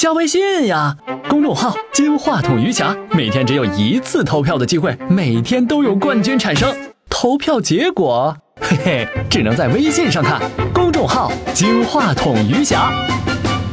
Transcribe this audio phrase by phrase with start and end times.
[0.00, 0.96] 加微信呀，
[1.28, 6.74] 公众号“金话筒余霞”，每天只有一次投票的机会，每天都有冠军产生。
[7.10, 10.40] 投票结果，嘿嘿，只能在微信上看。
[10.72, 12.90] 公众号“金话筒余霞”。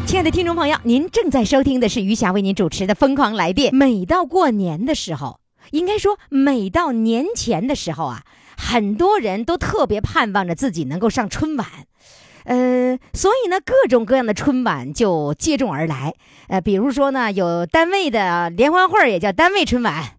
[0.06, 3.72] 亲爱的听众朋友，您正在收听的是余霞为您主持的《疯狂来电》。
[3.73, 5.39] 每到过年的时候，
[5.72, 8.23] 应该说每到年前的时候啊，
[8.58, 11.66] 很多人都特别盼望着自己能够上春晚。
[12.48, 16.14] 呃，所以呢，各种各样的春晚就接踵而来。
[16.48, 20.16] 呃，比如说呢，有单位的联欢会也叫单位春晚；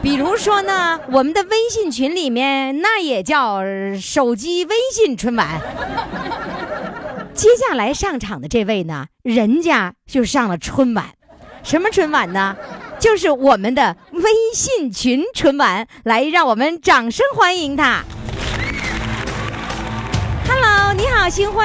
[0.00, 3.60] 比如说呢，我们的微信群里面那也叫
[4.00, 5.60] 手机微信春晚。
[7.34, 11.10] 接下来上场的这位呢，人家就上了春晚，
[11.62, 12.56] 什么春晚呢？
[12.98, 14.22] 就是我们的微
[14.54, 18.04] 信群春晚，来，让我们掌声欢迎他。
[20.48, 21.64] Hello，你好，新慧。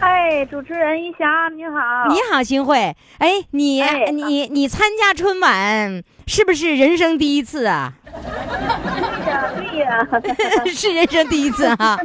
[0.00, 2.08] 哎，主持人一霞，你好。
[2.08, 2.94] 你好，新慧。
[3.18, 7.92] 哎，你、哎你你参加春晚是不是人生第一次啊？
[9.70, 10.64] 对呀，对呀。
[10.74, 11.98] 是人生第一次哈、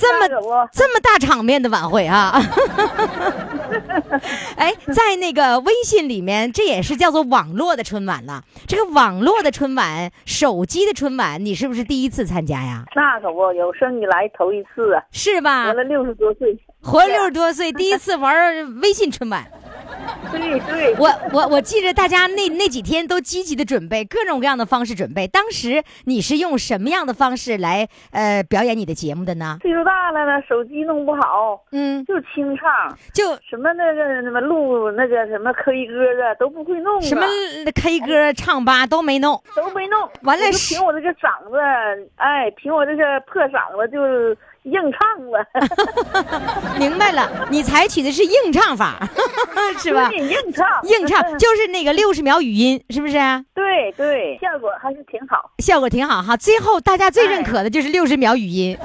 [0.00, 0.26] 这么
[0.72, 2.32] 这么大场面的晚会啊！
[4.56, 8.42] 哎，在那个微信里面，这也是叫做网络的春晚了。
[8.66, 12.84] 这个网络的春晚，手机的春晚，你是不是第一次参加呀？
[12.96, 15.74] 那可不，有生以来头一次啊，是吧活？
[15.74, 16.58] 了六十多岁。
[16.82, 19.46] 活了六十多岁，第一次玩微信春晚。
[20.30, 25.26] 对对， 我我我记着大家那那几天都积极的准备各种各样的方式准备。
[25.26, 29.58] 当时你是用什么样的方式来呃表演你的节目的呢？
[29.60, 37.26] 岁数大了呢，手机弄不好，嗯，就清唱，就什么那个什么录那个什么 K 歌的，都不会弄啊，什么
[37.74, 39.40] K 歌、唱吧都没弄。
[39.54, 40.08] 都没弄。
[40.22, 41.58] 完了凭我这个嗓子，
[42.16, 44.00] 哎，凭我这个破嗓子就
[44.64, 45.44] 硬唱了，
[46.78, 48.98] 明白了，你采取的是硬唱法，
[49.80, 50.08] 是吧？
[50.10, 53.14] 对硬唱，硬唱 就是那个六十秒语音，是不是？
[53.54, 55.50] 对对，效果还是挺好。
[55.58, 56.36] 效果挺好哈。
[56.36, 58.76] 最后大家最认可的就是六十秒语音，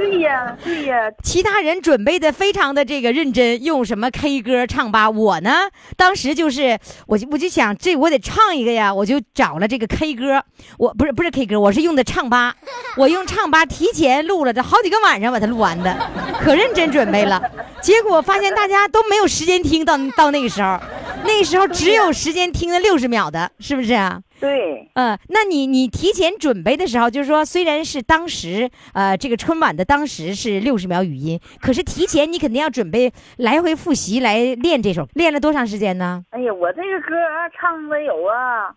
[0.00, 5.10] 对呀对呀，其他人准备的非常的这个认真，用什么 K 歌唱吧。
[5.10, 10.42] 我呢，当时就是我就我就想这我得唱一个呀，我就找了这个 K 歌，
[10.78, 12.56] 我不是不是 K 歌，我是用的唱吧，
[12.96, 15.94] 我用唱吧提前录了这好几个晚上把它录完的，
[16.40, 17.42] 可认真准备了。
[17.82, 20.80] 结果发现大家都没有时间听到到那个时候，
[21.24, 24.18] 那个时候只有时间听那六十秒的，是不是啊？
[24.40, 24.90] 对。
[24.94, 36.24] 嗯，那你你提前准备的时候，就是说，虽然是当时呃这个春晚的当时是六十秒语音，可是提前你肯定要准备来回复习来练这首，练了多长时间呢？
[36.30, 38.74] 哎呀，我这个歌啊唱了有啊，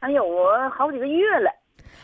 [0.00, 1.50] 哎有啊好几个月了。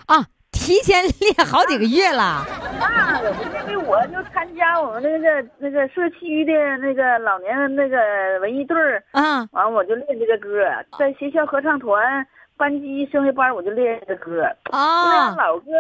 [0.07, 2.45] 啊，提前练好几个月了。
[2.81, 3.21] 那
[3.69, 7.99] 因为我就参加我们那个那个社区的那个老年那个
[8.41, 10.65] 文艺队儿，啊，完我就练这个歌，
[10.99, 12.27] 在学校合唱团
[12.61, 14.47] 班级升学班我就练这歌，因为
[14.79, 15.71] 哦，老歌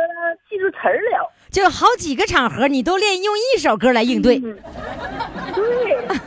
[0.48, 1.30] 记住词儿了。
[1.50, 4.56] 就好几个场合你都练用一首歌来应对，嗯，
[5.54, 6.06] 对，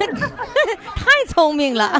[0.96, 2.00] 太聪明了。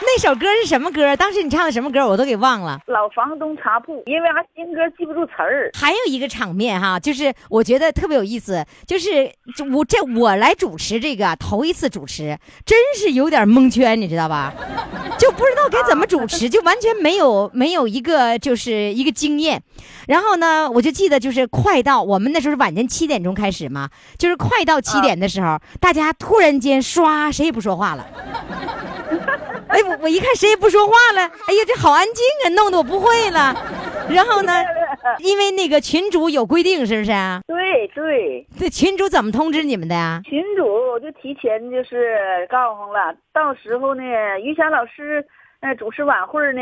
[0.00, 1.16] 那首歌是什么歌？
[1.16, 2.06] 当时你唱的什么歌？
[2.06, 2.80] 我都给忘了。
[2.86, 5.70] 老房东茶铺，因为俺新歌记不住词儿。
[5.74, 9.30] 还有一个场面哈，就是我觉得特别有意思，就是
[9.72, 14.52] 我这我来主持这个头一次主持，真是有点蒙圈，你知道吧？
[15.18, 19.62] 就不知道该怎么主持，就完全没有没有一个就是一个经验。
[20.06, 23.88] 然后呢，我就记得就是快到我们那时候是晚间七点钟开始嘛，
[24.18, 28.06] 就是快到七点的时候，大家突然间唰，谁也不说话了。
[29.74, 33.52] 哎，我我一看谁也不说话了，哎呀，这好安静啊，弄得我不会了。
[34.08, 34.52] 然后呢，
[35.18, 37.40] 因为那个群主有规定，是不是啊？
[37.48, 40.20] 对对，这群主怎么通知你们的呀？
[40.24, 44.02] 群主就提前就是告诉了，到时候呢，
[44.42, 45.26] 于霞老师
[45.60, 46.60] 呃主持晚会呢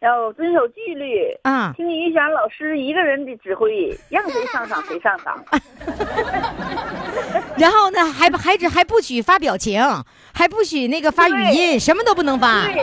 [0.00, 5.44] 要遵守纪律，啊，听于霞老师一个人的指挥，让谁上场谁上场。
[7.58, 9.80] 然后呢，还不还只还不许发表情，
[10.34, 12.64] 还不许那个发语音，什么都不能发。
[12.66, 12.82] 对对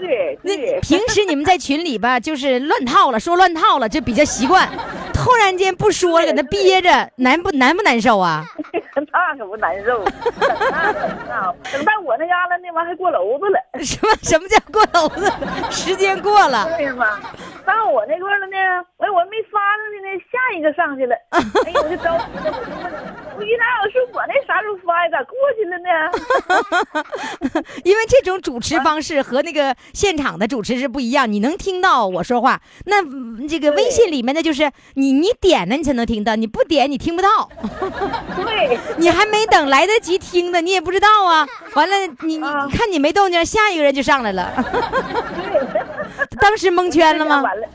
[0.00, 4.68] 对那对， 平时你们在群里吧，就是乱套了，说乱套了，就比较习惯。
[5.12, 8.44] 突然间不说了，搁那憋着，难不难不难受啊？
[8.94, 10.02] 那可不难受，
[10.40, 10.92] 那
[11.28, 13.84] 那等到我那嘎达那玩意儿还过楼子了。
[13.84, 15.30] 什么什么叫过楼子？
[15.70, 17.20] 时间过了，对吗？
[17.64, 18.56] 到我那块了呢，
[18.98, 22.50] 哎，我没发上去呢，下一个上去了，哎呀，我就着急了，我就
[22.82, 22.92] 问，
[23.36, 25.10] 我于达老师，我那啥时候发呀？
[25.12, 26.61] 咋过去了呢？
[27.84, 37.48] 因为这种主持方式和那个现场的主持是不一样，你能听到我说话，那嗯这个微信里面的就是你你点了你才能听到，你不点你听不到，
[38.44, 41.46] 对，你还没等来得及听呢，你也不知道啊。
[41.74, 45.80] 完了，你你看你没动静，下一个人就上来了，对，
[46.40, 47.42] 当时蒙圈了吗？
[47.42, 47.66] 完了。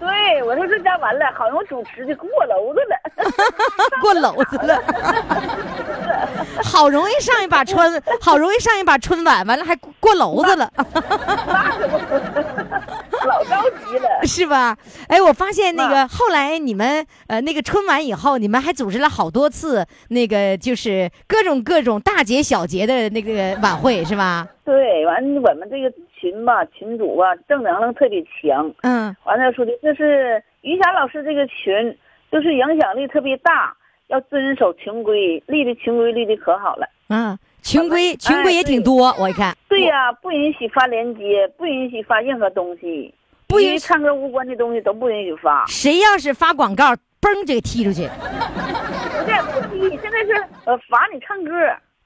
[0.00, 2.94] 对，我说这家完了，好像主持的过楼子了。
[4.02, 4.82] 过楼子了，
[6.62, 10.70] 好容易上一把春，好容易上一把春晚，完了还过楼子了。
[13.26, 14.08] 老着急了。
[14.24, 14.76] 是吧？
[15.08, 24.46] 哎，我发现那个后来你们呃那个春晚以后，你们还组织了好多次那个就是各种各种大节小节的那个晚会，是吧？
[24.64, 28.72] 对，完我们这个群吧，群主吧，正能量特别强。
[28.82, 31.96] 嗯完了说的，这是于霞老师这个群，
[32.30, 33.74] 就是影响力特别大，
[34.08, 36.86] 要遵守群规，立的群规立的可好了。
[37.08, 43.14] 嗯，群规哎群规也挺多，我一看对呀、不允许发链接，不允许发任何东西，
[43.46, 45.64] 不允许唱歌无关的东西都不允许发。
[45.66, 50.32] 谁要是发广告，嘣就给踢出去不是不踢，现在是
[50.64, 51.52] 呃罚你唱歌，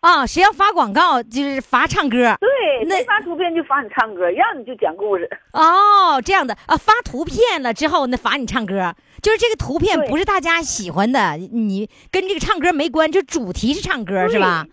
[0.00, 0.26] 啊！
[0.26, 5.28] 谁要发广告就是罚唱歌对，那发图片就罚你唱歌，让你就讲故事。
[5.52, 8.94] 哦，这样的啊，发图片了之后那罚你唱歌。
[9.22, 14.66] 就是这个图片不是大家喜欢的，你跟这个唱歌没关，就主题是唱歌是吧？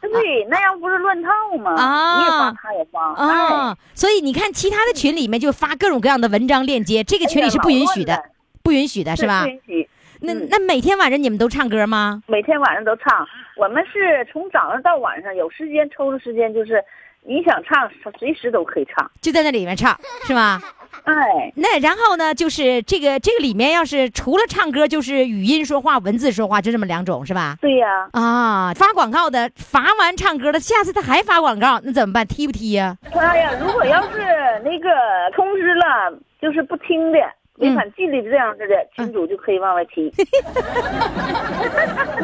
[0.00, 1.74] 对，那样不是乱套吗？
[1.74, 8.22] 啊你也发，他也发，啊、哎，所以你看，其他的群里面就发各种各样的文章链接，这个群里是不允许的，哎
[8.62, 9.48] 不允许的是吧不？
[9.48, 9.88] 允许。
[10.20, 12.22] 那嗯那每天晚上你们都唱歌吗？
[12.26, 16.82] 每天晚上都唱，我们是从早上到晚上，有时间抽出时间，就是
[17.22, 19.10] 你想唱，随时都可以唱。
[19.20, 20.60] 就在那里面唱是吧？
[21.04, 27.56] 哎，那然后呢，就是这个这个里面要是除了唱歌，就是语音说话、文字说话，就这么两种是吧？
[27.60, 32.26] 对呀、啊，发广告的罚完唱歌的，下次他还发广告，那怎么办？
[32.26, 34.18] 踢不踢呀、他呀，如果要是
[34.64, 34.88] 那个
[35.34, 37.18] 通知了，就是不听的，
[37.58, 40.10] 违反纪律这样子的，群主就可以往外踢，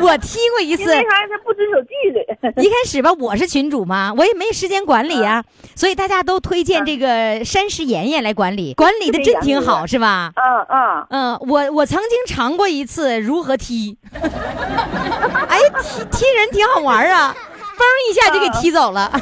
[0.00, 1.10] 我踢过一次，因为啥？
[1.28, 2.20] 他不遵守纪律。
[2.62, 5.42] 一开始吧，我是群主嘛，我也没时间管理啊，
[5.74, 10.32] 所以大家都推荐这个山石妍妍来管理，管理的真挺好，是吧？
[10.36, 17.34] 嗯嗯，嗯，我我曾经尝过一次如何踢， 哎，踢踢人挺好玩啊，
[17.74, 19.10] 嘣一下就给踢走了。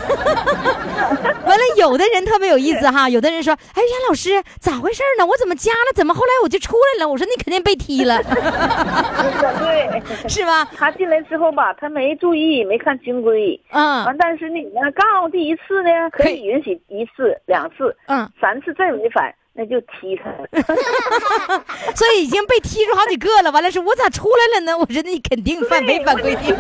[1.45, 5.27] 完了，有的人特别有意思哈，有的人说，哎，呀老师咋回事呢？
[5.27, 7.09] 我怎么加了，怎么后来我就出来了？
[7.09, 9.83] 我说你肯定被踢了，对。
[10.29, 10.65] 是吧？
[10.77, 13.61] 他进来之后吧，他没注意，没看清规。
[13.71, 20.31] 嗯完，但是你呢，告第一次呢，可以允许一次、两次，嗯，三次再违反，那就踢他。
[21.95, 23.51] 所以已经被踢出好几个了。
[23.51, 24.79] 完了说，我咋出来了呢？
[24.79, 26.57] 我说那你肯定犯违反规定，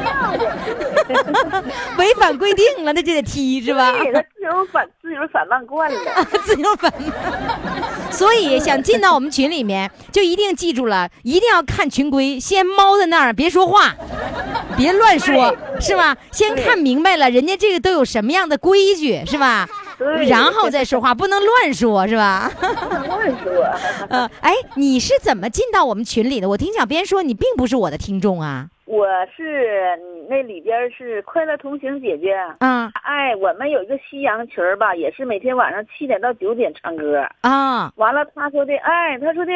[1.97, 3.93] 违反规定了，那就得踢是吧？
[3.93, 6.25] 对，他自由反自由散漫惯了。
[6.45, 6.93] 自由粉。
[8.11, 13.95] 所以想进到我们群里面，就一定记住了，一定要看群规，先猫在那儿，别说话，
[14.77, 16.15] 别乱说，是吧？
[16.31, 19.67] 先看明白了，人家这个都有什么样的规矩，是吧？
[19.99, 22.51] 对然后再说话，不能乱说，是吧？
[23.07, 23.53] 乱说。
[24.11, 26.49] 呃，哎，你是怎么进到我们群里的？
[26.49, 28.69] 我听小编说你并不是我的听众啊。
[28.85, 32.37] 我是那里边是快乐同行姐姐。
[32.59, 37.27] 嗯哎，我们有一个西洋群儿吧，也是每天晚上七点到九点唱歌。
[37.41, 39.53] 啊完了，他说的，哎，他说的，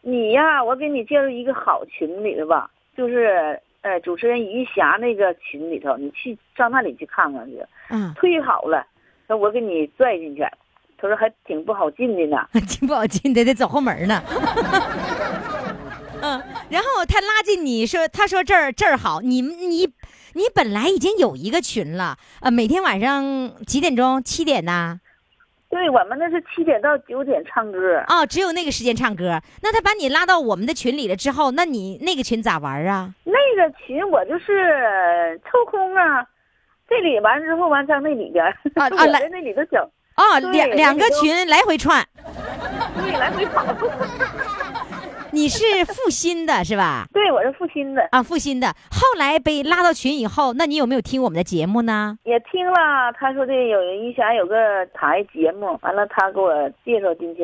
[0.00, 7.62] 你呀，我给你介绍一个好群里的吧，就是呃，主持人于霞那个群里头，你去上那里去看看去。
[7.90, 8.84] 嗯，忒好了，
[9.32, 10.46] 说我给你拽进去。
[10.98, 12.36] 他说还挺不好进的呢。
[12.68, 14.22] 挺不好进的得走后门呢。
[16.22, 19.86] 嗯，然后他拉进你说，他说这儿这儿好，你你
[20.34, 24.22] 你本来已经有一个群了，呃，每天晚上几点钟？
[24.22, 25.00] 七点呐？
[25.68, 29.40] 对我们那是七点到九点唱歌，哦，只有那个时间唱歌。
[29.62, 33.12] 那他把你拉到我们的群里了之后，那你那个群咋玩啊？
[33.24, 36.24] 那个群我就是抽空啊，
[36.94, 38.44] 这里完之后完上那里边，
[38.76, 39.80] 啊啊我来在那里头整，
[40.14, 42.04] 啊，两两个群来回串。
[43.00, 43.64] 对，来回跑。
[45.34, 47.06] 你是复新的是吧？
[47.10, 48.66] 对，我是复新的，啊，复新的。
[48.90, 52.18] 后来被拉到群以后，那你有没有听我们的节目呢？
[52.24, 57.42] 也听了他说的有一霞有个台节目，完了他给我介绍进去，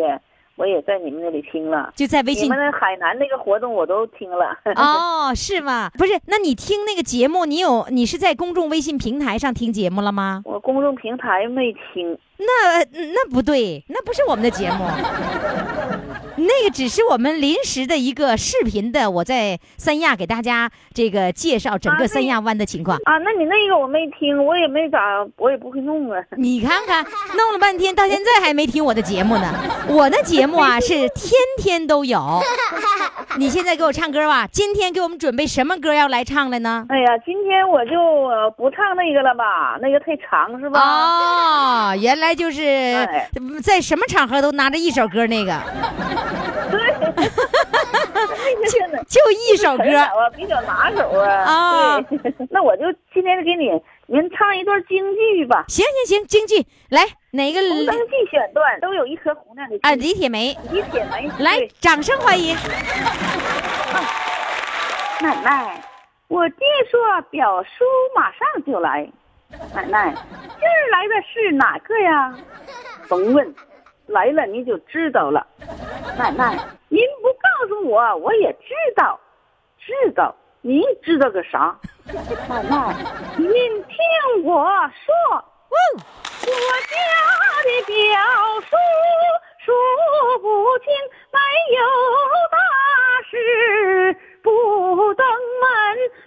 [0.58, 1.92] 我也在你们那里听了。
[1.96, 4.56] 就在微信你们海南那个活动我都听了。
[4.76, 5.90] 哦，是吗？
[5.96, 10.42] 不是，那你听那个节目，你有你是在公众微信平台上听节目了吗？
[10.44, 14.84] 我公众平台没听，那那不对，那不是我们的节目，
[16.36, 22.96] 那个只是我们临时的一个视频的，我在三亚给大家这个介绍整个三亚湾的情况。
[23.04, 24.98] 啊，那你那个我没听，我也没咋，
[25.36, 26.22] 我也不会弄啊。
[26.36, 27.04] 你看看，
[27.36, 29.52] 弄了半天，到现在还没听我的节目呢。
[29.88, 32.40] 我的节目啊是天天都有。
[33.36, 36.86] 你现在给我唱歌吧，今天给我们准备什么歌要来唱了呢？
[36.88, 40.80] 哎呀，今天我就呃不唱那个了吧，那个太长是吧？
[40.80, 43.30] 哦，原来就是哎
[43.62, 45.52] 在什么场合都拿着一首歌那个，
[46.70, 46.80] 对，
[48.70, 48.98] 真的。
[49.08, 49.84] 就一首歌
[50.36, 51.28] 比较拿手啊。
[51.30, 52.18] 啊对，
[52.50, 53.70] 那我就今天给你
[54.06, 59.94] 您唱一段京剧吧，行行行，京剧来哪个《红灯记》选段都有一颗红亮的啊？
[59.94, 62.54] 李铁梅，李铁梅来，掌声欢迎。
[65.20, 65.82] 奶奶，
[66.28, 66.58] 我爹
[66.90, 69.08] 说表叔马上就来。
[69.74, 70.14] 奶奶，
[70.58, 72.34] 今儿来的是哪个呀？
[73.08, 73.54] 甭问，
[74.06, 75.46] 来了你就知道了。
[76.18, 79.18] 奶奶，您不告诉我，我也知道，
[79.78, 80.34] 知道。
[80.60, 81.74] 您知道个啥？
[82.48, 82.94] 奶奶，
[83.36, 84.66] 您听我
[85.06, 85.44] 说。
[86.40, 86.96] 我家
[87.64, 87.94] 的表
[88.62, 88.76] 叔
[89.64, 89.72] 数
[90.40, 90.92] 不清，
[91.32, 91.38] 没
[91.76, 91.80] 有
[92.50, 92.58] 大
[93.30, 95.26] 事不登
[95.60, 95.66] 门。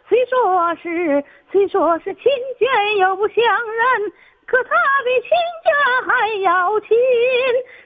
[0.09, 2.23] 虽说是虽说是亲
[2.59, 4.11] 眷又不相认，
[4.45, 5.29] 可他比亲
[5.63, 5.71] 家
[6.07, 6.89] 还要亲。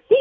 [0.08, 0.16] 爹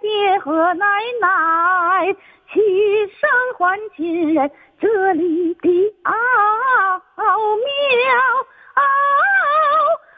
[0.00, 0.86] 爹和奶
[1.20, 2.14] 奶
[2.52, 6.12] 齐声唤亲人，这里的奥
[7.56, 7.64] 妙。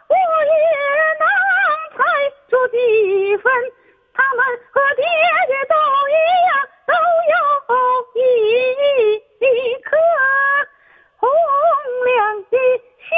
[0.08, 0.50] 我也
[1.18, 1.24] 能
[1.96, 1.98] 猜
[2.48, 2.74] 出几
[3.38, 3.52] 分，
[4.14, 5.04] 他们和爹
[5.46, 5.74] 爹都
[6.08, 6.14] 一
[6.46, 6.50] 样，
[6.86, 7.36] 都有
[9.40, 9.44] 一
[9.82, 9.96] 颗
[11.16, 11.28] 红
[12.06, 12.56] 亮的
[13.02, 13.08] 心。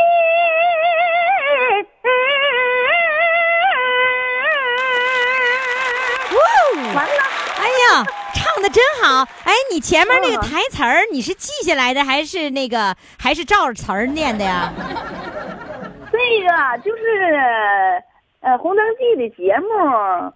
[6.94, 7.22] 完了，
[7.58, 9.26] 哎呀，唱的真好！
[9.44, 14.72] 哎，你前面那个台词儿，你是记下来的，还是那个，还是照着词儿念的呀？
[16.10, 18.02] 这个就是
[18.40, 19.66] 呃《红灯记》的节目。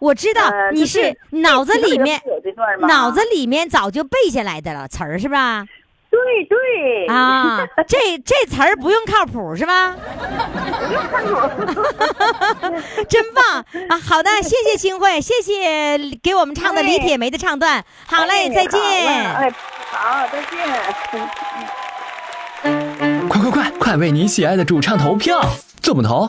[0.01, 2.89] 我知道你是脑子里面有这段吗？
[2.89, 5.65] 脑子里面早就背下来的了词儿是吧？
[6.11, 9.97] 对对啊，这这词儿不用靠谱是吧？
[9.97, 11.65] 不用靠谱
[13.09, 13.99] 真棒啊！
[13.99, 17.83] 好的，谢谢新慧，谢谢给我们唱的李铁梅的唱段。
[18.07, 18.79] 好嘞，再见。
[18.81, 19.51] 哎，
[19.91, 20.59] 好，再见。
[23.29, 25.41] 快快快，快为你喜爱的主唱投票！
[25.81, 26.29] 怎么投？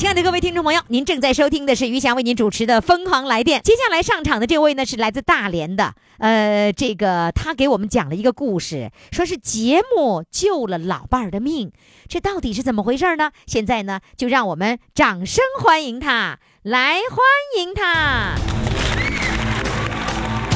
[0.00, 3.60] 亲爱的各位听众朋友，您正在收听的是于翔为您主持的《疯狂来电》。
[3.62, 11.70] 接下来上场的这位呢，是来自大连的，呃，这个他给我们讲了一个故事，说是节目救了老伴儿的命，
[12.08, 13.32] 这到底是怎么回事呢？
[13.44, 18.59] 现在呢，就让我们掌声欢迎他，来欢迎他。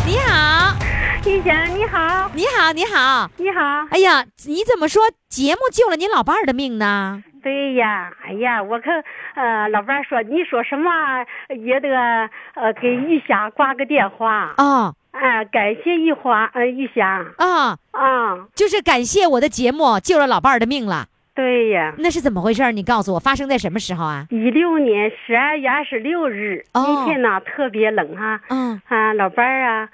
[0.07, 0.75] 你好，
[1.27, 3.31] 玉霞，你好，你好，你好。
[3.39, 3.61] 你好。
[3.91, 7.23] 哎呀，你怎么说节目救了你老伴儿的命呢？
[7.43, 8.91] 对呀，哎呀，我可
[9.35, 10.91] 呃，老伴儿说你说什么
[11.49, 11.89] 也得
[12.55, 14.53] 呃给玉霞挂个电话。
[14.59, 14.95] 哦。
[15.13, 17.25] 啊、感谢玉华呃玉霞。
[17.39, 21.07] 啊，啊，就是感谢我的节目救了老伴儿的命了。
[21.35, 22.71] 对呀，那是怎么回事儿？
[22.71, 24.27] 你告诉我，发生在什么时候啊？
[24.31, 29.89] 一六年十二月二十六日、哦那天呢特别冷哈、嗯啊，老伴儿啊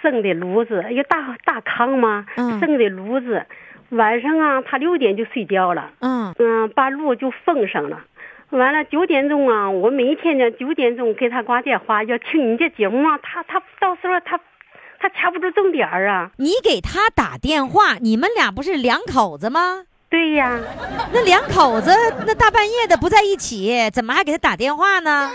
[0.00, 3.44] 生的炉子，一个大大炕嘛，嗯生的炉子，
[3.90, 5.90] 晚上啊他六点就睡觉了。
[6.00, 8.02] 嗯嗯，把路就封上了。
[8.50, 14.40] 完了九点钟啊，我每天呢九点钟给他挂电话，要听你这节目啊，他他到时候他
[14.98, 16.30] 他掐不住重点儿啊。
[16.38, 19.82] 你给他打电话，你们俩不是两口子吗？
[20.08, 20.58] 对呀，
[21.12, 21.90] 那两口子
[22.26, 25.30] 那大半夜的不在一起，怎么还给他打电话呢？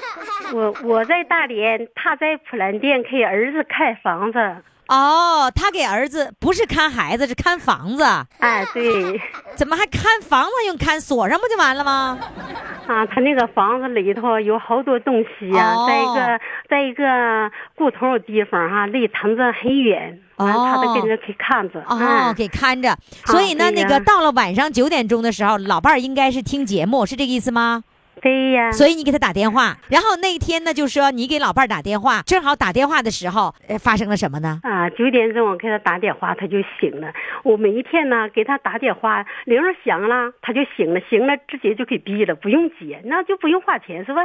[0.54, 4.40] 我我在大连，他在普兰店给儿子看房子。
[4.88, 8.04] 哦，他给儿子不是看孩子，是看房子。
[8.40, 9.22] 哎，对，
[9.56, 12.20] 怎么还看房子用看锁上不就完了吗？
[12.88, 21.80] 啊，他那个房子里头有好多东西呀、哦在一个在一个固头的地方哈、离村子很远，完了他都跟着去看着。
[21.82, 22.96] 哦，嗯给看着。
[23.26, 27.84] 所以呢，那个到了晚上九点钟的时候，老伴儿应该是听节目，是这个意思吗？
[28.22, 34.60] 对呀，所以你给他打电话，然后那天呢，就说你给老伴儿打电话，正好打电话的时候，呃，发生了什么呢？
[34.62, 37.12] 啊，九点钟我给他打电话，他就醒了。
[37.44, 44.22] 我每一天呢给他打电话，铃儿响了，他就醒了，醒了直接就给闭了，不用接，那就不用花钱是吧？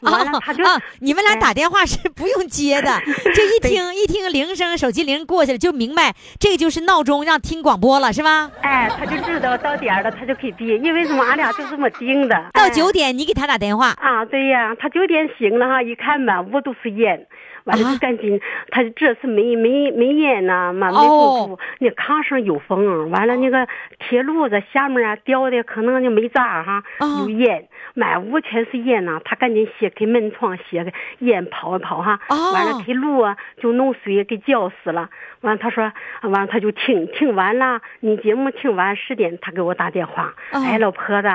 [0.00, 3.00] 完了他就、啊，你们俩哎打电话是不用接的，
[3.34, 8.50] 这一听一听铃声，手机铃过去了，就明白这个就是闹钟，让听广播了，是吧？
[8.62, 11.24] 哎，他就知道到点儿了，他就可以闭，因为什么？
[11.24, 12.34] 俺俩就这么定的。
[12.52, 17.26] 到哎九点你给他打电话，啊，对呀，他九点醒了哈，一看满屋都是烟，
[17.66, 21.46] 完了赶紧，他这次没没没烟呐，嘛没哦。
[21.46, 23.66] 风布，那炕上有风，完了那个
[23.98, 27.26] 铁路子下面啊掉的可能就没渣哈，哦。
[27.26, 32.52] 有烟，满屋全是烟呐，他赶紧掀开门窗，掀开烟跑一跑哈，哦。
[32.52, 35.92] 完了给路啊就弄水给浇死了，完了他说，
[36.22, 40.62] 完了他就听听完了，你节目听完十点他给我打电话，哦。
[40.64, 41.28] 哎老婆子，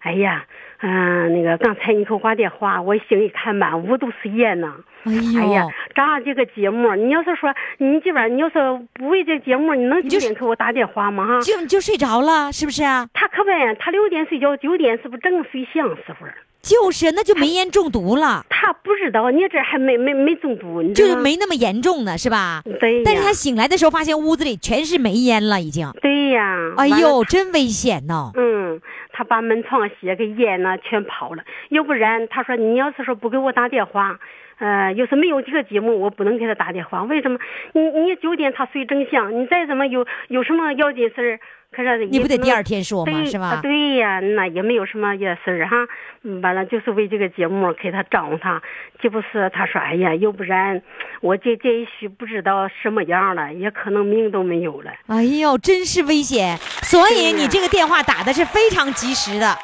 [0.00, 0.44] 哎呀。
[0.78, 4.74] 嗯、那个刚才你给我挂电话，我醒一看满屋都是烟呢。
[5.06, 7.48] 哎呀，咱这个节目，你要是说
[7.78, 8.56] 你这边你要是
[8.92, 11.26] 不为这节目，你能九点给我打电话吗？
[11.26, 13.08] 哈，就就睡着了，是不是啊？
[13.14, 16.26] 他可不，他六点睡觉，九点是不是正睡香时候？
[16.60, 22.60] 就是，那就煤烟中毒了，他不知道，你这还没没没中毒，你就是没那么严重呢，是吧？
[22.80, 25.90] 对，但是他醒来的时候，发现屋子里全是煤烟了，已经。
[26.02, 28.32] 对呀，哎呦，真危险呐！
[28.34, 28.80] 嗯，
[29.16, 31.42] 他把门窗鞋、给，烟呢全跑了。
[31.70, 34.20] 要不然，他说你要是说不给我打电话，
[34.58, 37.02] 呃，要是没有这个节目，我不能给他打电话。
[37.04, 37.38] 为什么？
[37.72, 41.40] 你你九点他睡正香，你再怎么有有什么要紧事儿，
[41.72, 43.12] 可是你不得第二天说吗？
[43.12, 43.60] 对是吧啊？
[43.62, 45.76] 对呀，那也没有什么也事儿哈。
[46.22, 48.60] 嗯完了就是为这个节目给他招呼他，
[49.00, 50.82] 这不是他说哎呀，要不然
[51.20, 54.90] 我这这一宿不知道什么样了，也可能命都没有了。
[55.06, 56.56] 哎呦，真是危险！
[56.82, 59.56] 所以你这个电话打的是非常及时的。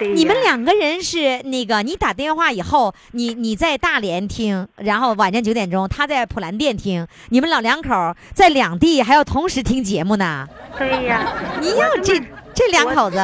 [0.00, 10.48] 对你们两个人是那个，你打电话以后，你你在大连听，然后晚上九点钟他在普兰店听，你们老两口在两地还要同时听节目呢。
[10.78, 11.20] 对呀，
[11.60, 12.18] 你要这
[12.54, 13.18] 这两口子，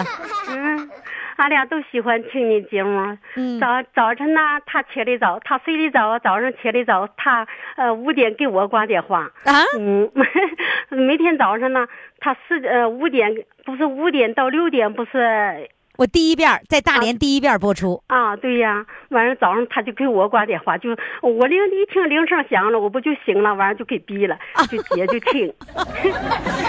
[0.50, 0.90] 嗯，
[1.36, 3.16] 俺俩都喜欢听你节目。
[3.36, 9.30] 嗯早早晨呢，他起得早，他睡得早，早上起得早，他呃五点给我挂电话。
[9.44, 10.10] 啊，嗯，
[10.90, 11.86] 每天早上呢，
[12.20, 13.34] 他四呃五点
[13.64, 18.36] 不是五点到六点不是我第一遍在大连第一遍播出，啊？
[18.36, 20.90] 对呀，晚上早上他就给我挂电话，就
[21.22, 24.38] 我铃一听铃声响了，我不就醒了，完了就给逼了，
[24.70, 25.52] 就接就听。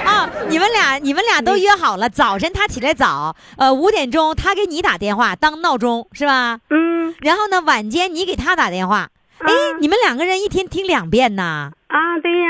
[0.06, 6.60] 啊，你们俩你们俩都约好了，早晨他起来早，呃五点钟他给你打电话当闹钟是吧？
[6.70, 9.10] 嗯然后呢晚间你给他打电话，
[9.40, 11.72] 哎，你们两个人一天听两遍呐？
[11.88, 12.48] 啊，对呀。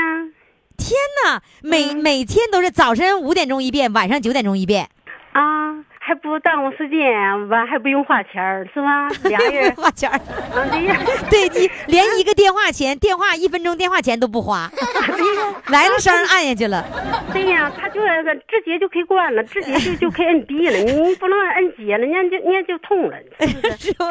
[0.76, 4.88] 天哪，每每天都是早晨五点钟一遍，晚上九点钟一遍，
[5.32, 5.74] 啊，
[6.08, 6.98] 还不耽误时间，
[7.50, 9.08] 完还不用花钱儿，是吧？
[9.28, 10.16] 俩人 花钱儿。
[10.16, 10.96] 啊， 对呀，
[11.28, 14.70] 对你连一个电话钱，电话一分钟电话钱都不花，
[15.68, 16.82] 来了声按下去了。
[17.30, 23.16] 对呀，他就那个直接就可以关了，直接就就可以摁闭了，你你不能摁接了，人家就人家就通了，
[23.78, 24.06] 是吧？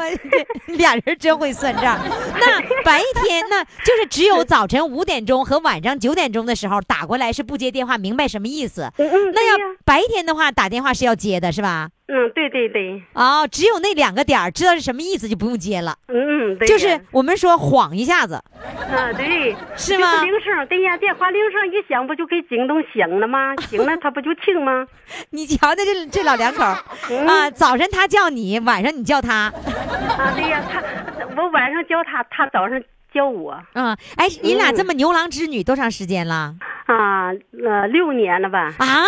[0.67, 1.97] 这俩人真会算账。
[2.39, 8.91] 那白天那就是只有早晨五点钟和晚上九点钟的时候打过来是不接电话，明白什么意思？
[8.99, 11.86] 嗯嗯，那要白天的话打电话是要接的，是吧？
[12.07, 18.35] 嗯，对对对，哦，只有那两个点儿知道是什么意思就不用接了，嗯嗯，对就是我们说晃一下子。
[18.35, 20.13] 啊，对，是吗？
[20.13, 23.55] 就是铃声，对呀，电话铃声一响，不就给惊动醒了吗？
[23.69, 24.87] 醒了他不就听吗？
[25.31, 26.63] 你瞧瞧这这老两口
[27.09, 27.27] 嗯。
[27.27, 29.33] 啊，早晨他叫你，晚上你叫他，
[30.17, 30.81] 啊，对呀，他
[31.35, 32.81] 我晚上叫他，他早上
[33.13, 33.61] 叫我。
[33.73, 36.55] 嗯，哎，你俩嗯这么牛郎织女多长时间了？
[36.85, 37.31] 啊，
[37.65, 38.73] 呃，六年了吧？
[38.79, 39.03] 啊？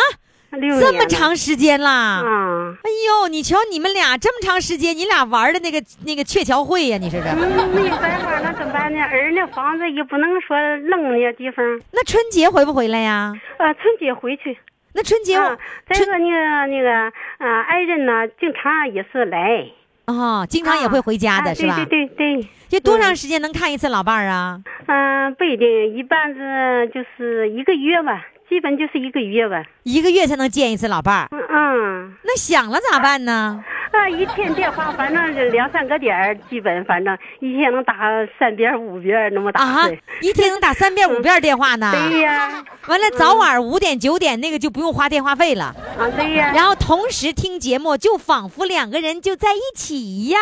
[0.58, 2.22] 六这么长时间啦？
[2.26, 2.74] 啊。
[2.84, 7.30] 哎呦，你瞧你们俩这么长时间，你俩玩的那个那个鹊桥会呀、你说这。
[7.30, 9.00] 嗯，没有办法，那怎么办呢？
[9.02, 11.66] 儿那房子也不能说扔那地方。
[11.92, 13.34] 那春节回不回来呀？
[13.58, 14.58] 呃，春节回去。
[14.94, 15.56] 那春节啊，
[15.88, 16.92] 再春说那个那个
[17.38, 19.66] 啊，爱人呢，经常也是来。
[20.08, 21.76] 哦，经常也会回家的、啊是吧？
[21.76, 22.48] 对对对对。
[22.68, 24.60] 这多长时间能看一次老伴儿啊？
[24.88, 29.64] 嗯、不一定，一般是就是一个月吧，基本就是一个月吧。
[29.84, 31.28] 一个月才能见一次老伴儿。
[31.32, 33.64] 嗯嗯，那想了咋办呢？
[33.92, 37.96] 啊，一天电话反正是两三个点儿，基本反正一天能打
[38.38, 39.64] 三遍五遍那么打。
[39.64, 39.90] 啊，
[40.22, 41.92] 一天能打三遍五遍电话呢？
[42.10, 50.40] 对呀，完了，早晚五点九点那个就不用花电话费了，啊对呀，然后同时听节目，就仿佛两个人就在一起一样。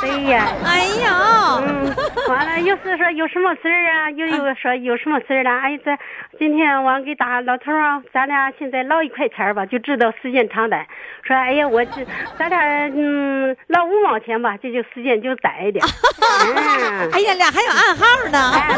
[0.00, 0.46] 对呀。
[0.64, 1.92] 哎呀，嗯，
[2.28, 5.90] 完了，又是说有什么事儿啊，又有说有什么事儿了，哎，这
[6.38, 10.86] 今天我给打老头儿啊，咱俩现在唠一块钱儿吧，就知道时间长短。
[11.22, 12.06] 说哎呀，我这
[12.38, 15.84] 咱俩嗯唠五毛钱吧，这就时间就窄一点。
[15.84, 18.50] 嗯， 哎呀，俩还有暗号呢。
[18.54, 18.76] 哎。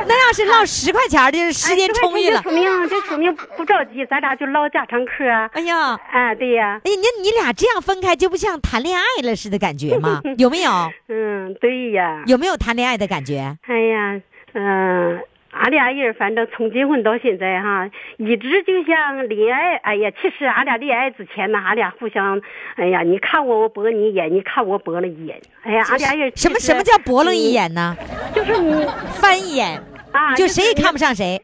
[0.06, 2.42] 那要是唠十块钱的，时间充裕了哎。
[2.42, 5.50] 就说明这说明不着急，咱俩就唠家常嗑啊。
[5.52, 10.20] 哎呀，哎，对呀，哎，那你俩这样分开，就不像谈恋爱了似的感觉吗？
[10.38, 10.70] 有没有？
[11.08, 12.22] 嗯，对呀。
[12.26, 13.56] 有没有谈恋爱的感觉？
[13.66, 14.20] 哎呀，
[14.54, 19.76] 嗯、俺俩人反正从结婚到现在哈，一直就像恋爱。
[19.76, 22.40] 哎呀，其实俺俩恋爱之前呢，俺俩互相，
[22.76, 25.40] 哎呀，你看我，我驳你一眼，你看我驳了一眼。
[25.62, 27.52] 哎呀，俺俩人什么什么叫驳了一？
[27.52, 27.96] 眼呢？
[28.34, 29.82] 就是你翻一眼，
[30.12, 31.40] 啊，就谁也看不上上谁。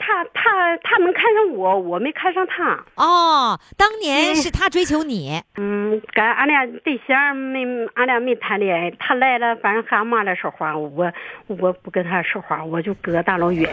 [0.00, 2.82] 他，他他能看上我，我没看上他。
[2.96, 7.60] 哦，当年是他追求你，嗯，跟俺俩对象没，
[7.94, 8.90] 俺俩没谈恋爱。
[8.98, 11.12] 他来了，反正和俺妈来说话，我
[11.46, 13.70] 我不跟他说话，我就隔大老远。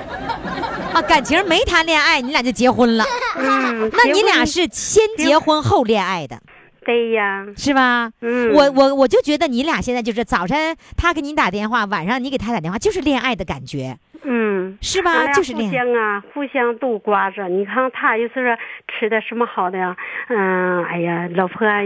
[0.94, 3.06] 啊，感情没谈恋爱，你俩就结婚了。
[3.38, 6.40] 嗯， 那你俩是先结婚后恋爱的，
[6.86, 8.12] 对呀，是吧？
[8.22, 14.78] 嗯，我我我就觉得你俩现在就是早晨他给你打电话，晚上你给他打电话，就是恋爱的感觉，嗯。
[14.82, 15.12] 是吧？
[15.12, 15.72] 俺俩互。
[15.72, 17.48] 相啊，互相都挂着。
[17.48, 19.96] 你看他意思说吃的什么好的呀，
[20.30, 21.80] 嗯，哎呀，老婆啊，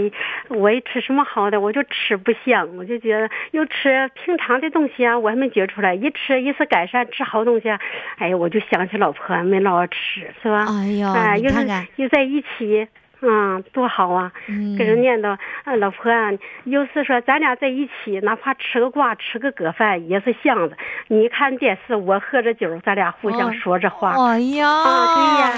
[0.50, 7.80] 我一吃什么好的，我就吃不香，我就觉得又吃平常的东西啊，我还没觉出来，一吃一次改善，吃好东西啊，
[8.18, 10.66] 哎呀，我就想起老婆没老吃，是吧？
[10.70, 12.88] 哎呦哎，又是你看看又在一起。
[13.22, 14.32] 嗯，多好啊！
[14.48, 16.32] 嗯跟人念叨，啊，老婆啊，
[16.66, 20.76] 有时说咱俩在一起，哪怕吃个瓜、吃个搁饭也是香的。
[21.08, 24.12] 你看电视，我喝着酒，咱俩互相哦说着话。
[24.32, 25.54] 哎呀，啊，对呀，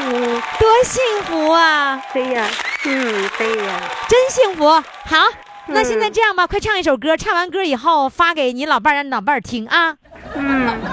[0.00, 2.00] 嗯，多幸福啊！
[2.12, 2.44] 对呀，
[2.86, 4.68] 嗯，对呀，真幸福。
[4.70, 5.16] 好，
[5.68, 9.96] 那现在嗯这样吧，快唱一首歌，唱完歌以后发给你老伴儿，让你老伴儿听啊，嗯，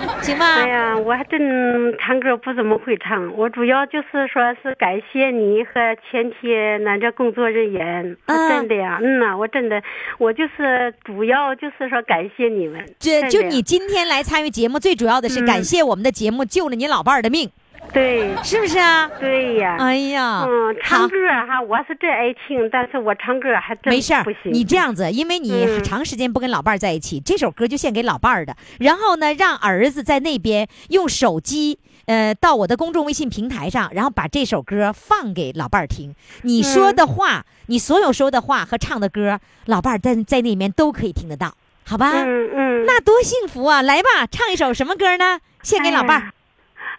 [0.23, 0.45] 行吗？
[0.55, 6.53] 哎呀，我还真唱歌不怎么会唱，我主要就是说是感谢你和全体
[6.85, 9.81] 俺这工作人员，我嗯真的呀，嗯呐，我真的，
[10.17, 15.63] 我就是主要就是说感谢你们，这就你今天来参与节目，最主要的是感嗯。
[15.63, 17.49] 谢我们的节目救了你老伴儿的命，
[17.91, 19.09] 对是不是啊？
[19.19, 21.07] 对呀，哎呀，嗯，唱。
[21.07, 21.15] 歌
[21.47, 28.55] 哈，我是真爱听，但是我唱歌还真没事儿不行，，你这样子，因为你嗯长时间不跟老伴儿在一起，这首歌就献给老伴儿的。
[28.79, 36.15] 然后呢，让儿子在那边用手机，呃，到我的公众微信平台上，然后把这首歌放给老伴儿听。
[36.41, 42.11] 你说的话，你所有说的话和唱的歌，老伴儿在在那边都可以听得到，好吧？
[42.23, 43.81] 嗯嗯，那多幸福啊！
[43.83, 45.39] 来吧，唱一首什么歌呢？
[45.61, 46.31] 献给老伴儿。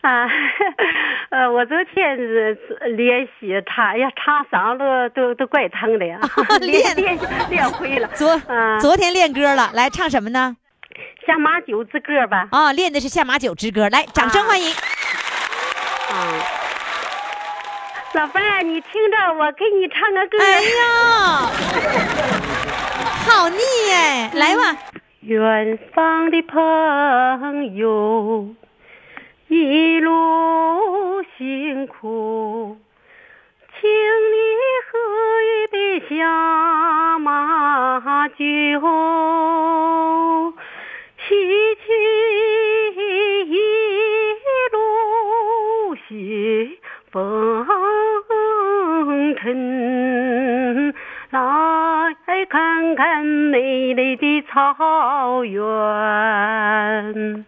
[0.04, 0.28] 啊，
[1.30, 2.52] 呃，我昨天是
[2.94, 6.20] 练习唱，哎呀，唱嗓子都都怪疼的呀，
[6.60, 8.06] 练练练会了。
[8.08, 10.56] 昨啊昨天练歌了，来唱什么呢？
[11.26, 12.48] 下马酒之歌吧。
[12.52, 14.70] 啊，练的是下马酒之歌，来，掌声欢迎。
[14.70, 16.14] 啊，
[18.12, 20.36] 老伴儿，你听着，我给你唱个歌。
[20.38, 21.48] 哎呀，
[23.26, 23.56] 好腻
[23.90, 24.30] 哎！
[24.34, 24.76] 来吧，
[25.20, 28.46] 远方的朋友，
[29.56, 32.76] 一路辛苦，
[33.80, 34.34] 请你
[34.90, 34.98] 喝
[35.42, 38.34] 一杯下马酒，
[41.20, 41.24] 洗
[41.76, 41.86] 去
[43.46, 43.56] 一
[44.72, 46.02] 路血
[47.12, 47.64] 风
[49.36, 50.92] 尘，
[51.30, 57.46] 来看看美丽的草原。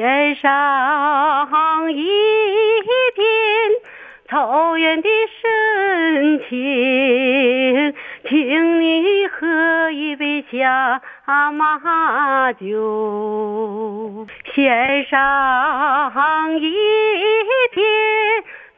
[0.00, 2.08] 献上一
[3.14, 3.22] 片
[4.30, 5.08] 草原的
[5.42, 7.94] 深情，
[8.26, 11.02] 请你喝一杯下
[11.52, 16.74] 马酒，献上一
[17.72, 17.84] 片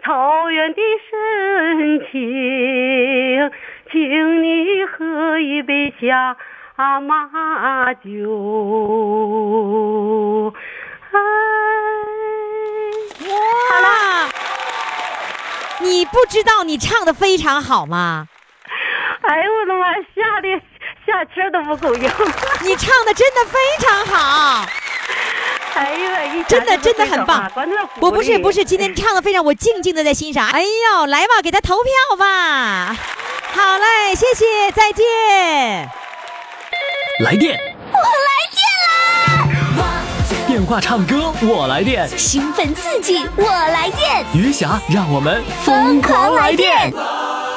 [0.03, 3.53] 草原的深情，
[3.93, 6.37] 请你喝一杯下
[7.01, 8.11] 马酒。
[16.07, 18.29] 不知道你唱的非常好吗？
[19.23, 20.61] 哎呦我的妈，吓得
[21.07, 22.11] 下车都不够用。
[22.63, 24.67] 你唱的真的非常好，
[25.75, 27.51] 哎呀，一真的真的很棒
[28.01, 30.49] 我不是不是，今天唱的非常，我静静的在欣赏。
[30.49, 32.97] 哎呦，来吧，给他投票吧。
[33.55, 35.89] 好嘞，谢谢，再见。
[37.21, 37.72] 来电！
[40.53, 46.93] 电话唱歌我来电，兴奋刺激，我来电，余霞让我们疯狂来电。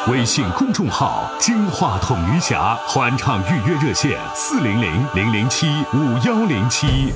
[0.07, 7.11] 微信公众号“金话筒余霞”欢唱预约热线：四零零零零七五幺零七。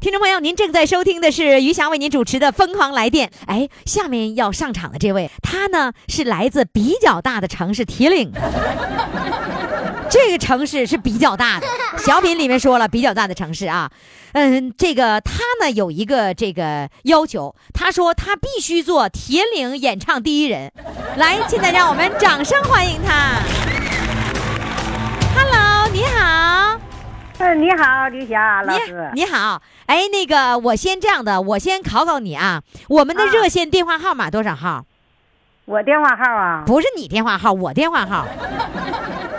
[0.00, 3.28] 听众朋友，您正在收听的是余霞为您主持的《疯狂来电》。
[3.44, 8.40] 哎，下面要上场的这位，他呢是来自比较大的城市铁岭的。
[10.08, 11.66] 这个城市是比较大的，
[11.98, 13.88] 小品里面说了比较大的城市啊，
[14.32, 20.72] 嗯，这个他呢有一个这个要求，他说他必须做铁岭演唱第一人。
[21.16, 23.40] 来，现在让我们掌声欢迎他。
[25.34, 26.80] Hello，你好。
[27.38, 29.10] 嗯，你好，李霞老师。
[29.14, 34.84] 你你好，哎，那个，我先这样的，我先考考你啊，我们的热线电话号码多少号？
[35.70, 38.26] 我电话号啊，不是你电话号，我电话号。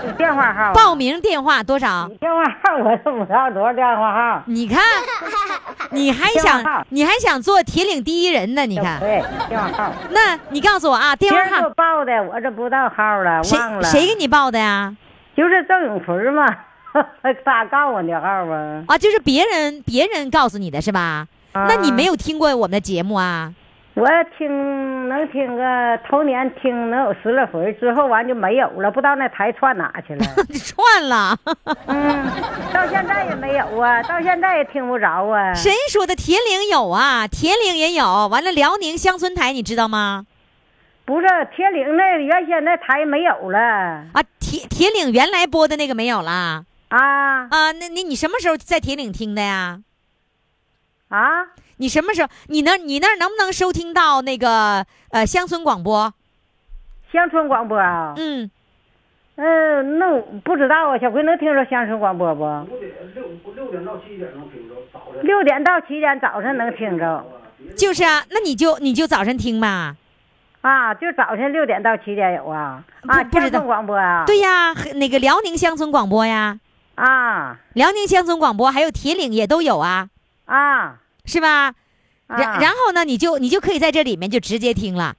[0.05, 0.71] 你电话号啊。
[0.73, 2.15] 报名电话多少你？
[2.15, 4.41] 电话号我都不知道多少电话号。
[4.45, 4.79] 你看，
[5.91, 8.65] 你还想你还想做铁岭第一人呢？
[8.65, 9.91] 你看，对，电话号。
[10.11, 13.83] 那你告诉我啊，电话别人给我号报的，我这不知道号了，谁忘了。
[13.83, 14.95] 谁给你报的呀？
[15.35, 16.45] 就是郑永奎嘛，
[17.43, 18.83] 他告我的号啊？
[18.87, 21.27] 啊，就是别人别人告诉你的是吧？
[21.53, 22.05] 那你没？
[22.05, 23.53] 有听过我们的节目啊？
[24.01, 30.25] 我听能听个头年听能有十来回，之后完就没有了，不知道那台串哪去了。
[30.57, 31.37] 串了，
[31.85, 32.25] 嗯，
[32.73, 35.53] 到现在也没有啊，到现在也听不着啊。
[35.53, 36.15] 谁说的？
[36.15, 38.27] 铁岭有啊，铁岭也有。
[38.27, 40.25] 完了，辽宁乡村台你知道吗？
[41.05, 46.31] 不是铁岭那原先那台没有了啊，铁铁岭原来播的那个没有了
[46.89, 47.71] 啊啊？
[47.73, 49.79] 那你你什么时候在铁岭听的呀？
[51.09, 51.45] 啊！
[51.81, 52.29] 你什么时候？
[52.47, 56.13] 你那你那儿能不能收听到那个呃乡村广播？
[57.11, 58.13] 乡村广播啊？
[58.17, 58.49] 嗯，
[59.35, 62.43] 嗯，那我不知道啊，小辉能听着乡村广播不？
[63.55, 64.75] 六点到七点能听着
[66.21, 67.25] 早晨能听着
[67.75, 69.95] 就是啊，那你就你就早晨听吧。
[70.61, 74.23] 啊，就早晨六点到七点有啊啊，不不知道乡村广播啊？
[74.27, 76.59] 对呀，那个辽宁乡村广播呀，
[76.93, 80.07] 啊辽宁乡村广播还有铁岭也都有啊，
[80.45, 81.73] 啊是吧？
[82.27, 85.15] 然啊然后呢，你就你就可以在这里面就直接听了。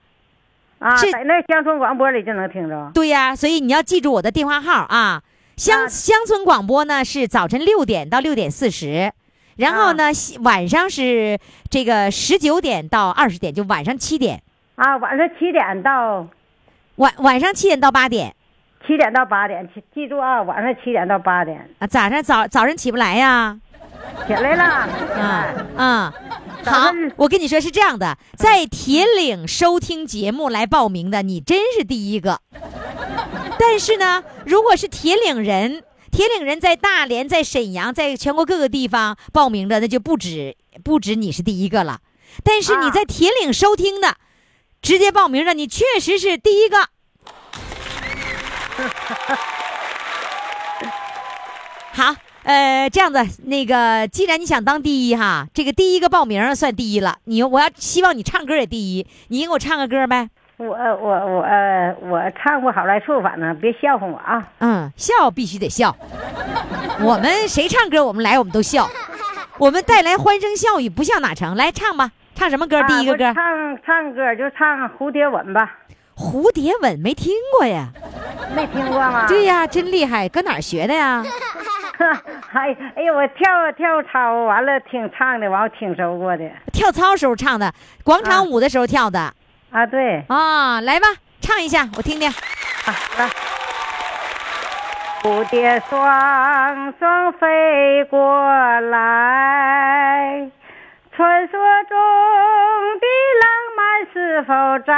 [0.79, 5.23] 啊，在那乡村广播里就能听着对呀，所以你要记住我的电话号啊。
[5.57, 9.13] 乡啊乡村广播呢是早晨六点到六点四十，
[9.57, 11.39] 然后呢西晚上是
[11.69, 14.43] 这个十九点到二十点，就晚上七点，
[14.77, 16.27] 啊，晚上七点到
[16.97, 18.35] 晚晚上七点到八点
[18.87, 21.87] 七点到八点，记记住啊，晚上七点到八点啊。
[21.87, 23.57] 早上早早上起不来呀？
[24.27, 26.13] 起来了，嗯嗯，
[26.65, 32.41] 好我跟你说是这样的，在铁岭收听节目来报名的，你真是第一个。
[33.59, 42.01] 但是呢，如果是铁岭人，铁岭人在大连、在沈阳、在全国各个地方报名的，那就不止不止你是第一个了。
[42.43, 44.17] 但是你啊在铁岭收听的，
[44.81, 46.89] 直接报名的，你确实是第一个。
[51.95, 57.17] 好，呃，这样子，那个，既然你想当第一哈，这个第一个报名儿算第一了。
[57.25, 60.29] 你我要希望你唱歌也第一，你给我唱个歌呗。
[60.59, 64.47] 我我我呃我唱不好来处，反正别笑话我啊。
[64.59, 65.97] 嗯，笑必须得笑。
[67.01, 68.89] 我们谁唱歌，我们来我们都笑，
[69.59, 71.57] 我们带来欢声笑语，不笑哪成？
[71.57, 72.83] 来唱吧，唱什么歌？
[72.87, 75.79] 第一个歌，啊唱唱歌就唱《蝴蝶吻》吧，
[76.23, 77.89] 蝴蝶吻》没听过呀？
[78.55, 79.27] 没听过吗？
[79.27, 81.25] 对呀，真厉害，搁哪儿学的呀？
[82.53, 87.73] 哎 哎呦，我跳跳操完了听唱的，完我听说过的跳操时候唱的，
[88.05, 89.33] 广场舞的时候跳的
[89.71, 89.85] 啊。
[89.87, 90.81] 对，啊。
[90.81, 91.07] 来吧，
[91.41, 92.29] 唱一下，我听听。
[92.29, 93.29] 啊来。
[95.23, 98.21] 蝴蝶双双飞过
[98.91, 100.51] 来，
[101.15, 101.99] 传说中
[102.99, 103.07] 的
[103.43, 103.45] 浪
[103.77, 104.55] 漫是否
[104.87, 104.91] 在？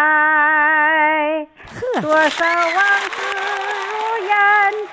[2.01, 3.17] 多少往事
[3.91, 3.95] 如
[4.29, 4.35] 烟，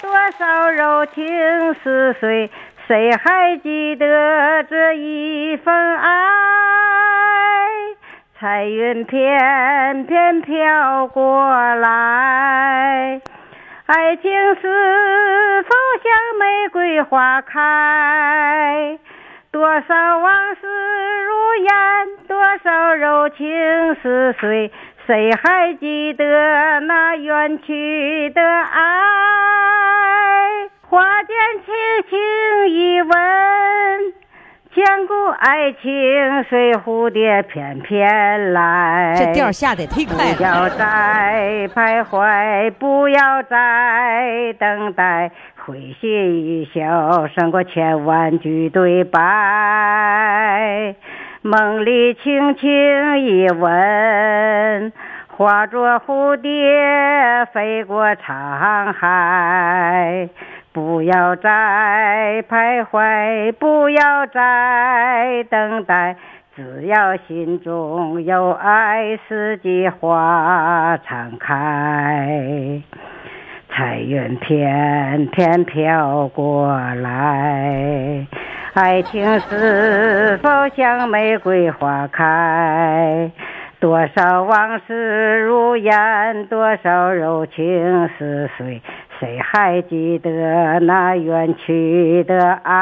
[0.01, 2.49] 多少柔情似水，
[2.88, 6.10] 谁还记得这一份爱？
[8.39, 13.21] 彩云片片飘过来，
[13.86, 15.69] 爱情是否
[16.03, 18.97] 像玫瑰花开？
[19.51, 20.61] 多少往事
[21.25, 21.69] 如烟，
[22.25, 23.45] 多少柔情
[23.95, 24.71] 似水，
[25.05, 28.79] 谁还记得那远去的爱？
[30.83, 31.35] 花间
[31.65, 31.73] 轻
[32.09, 32.17] 轻
[32.69, 33.11] 一吻，
[34.73, 39.13] 千古爱情随蝴蝶翩翩来。
[39.17, 40.34] 这调下的也忒快。
[40.34, 45.29] 不要再徘徊，不要再等待，
[45.65, 50.95] 会心一笑胜过千万句对白。
[51.41, 54.93] 梦里轻轻一吻，
[55.36, 60.29] 化作蝴蝶飞过沧海。
[60.73, 66.15] 不要再徘徊，不要再等待，
[66.55, 72.81] 只要心中有爱，四季花常开。
[73.69, 78.25] 彩云片片飘过来，
[78.73, 83.29] 爱情是否像玫瑰花开？
[83.81, 88.81] 多少往事如烟，多少柔情似水，
[89.21, 92.79] 谁还记得那远去的爱？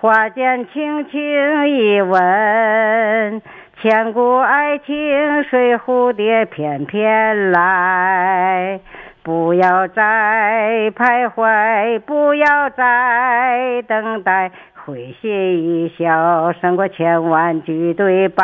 [0.00, 3.42] 花间轻轻一吻，
[3.82, 8.80] 千古爱情随蝴蝶翩翩来。
[9.22, 14.50] 不要再徘徊，不要再等待，
[14.86, 15.30] 会心
[15.62, 18.42] 一笑胜过千万句对白。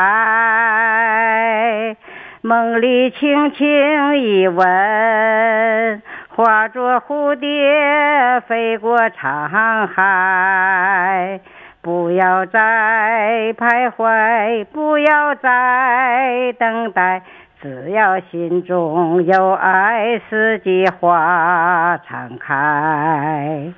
[2.42, 11.40] 梦里轻轻一吻，化作蝴蝶飞过沧海。
[11.82, 17.22] 不要再徘徊，不要再等待，
[17.60, 23.72] 只要心中有爱，四季花常开。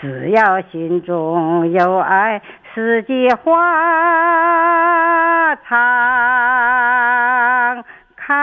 [0.00, 2.40] 只要心中有爱，
[2.74, 3.54] 四季花
[5.68, 5.76] 常
[8.26, 8.34] 开。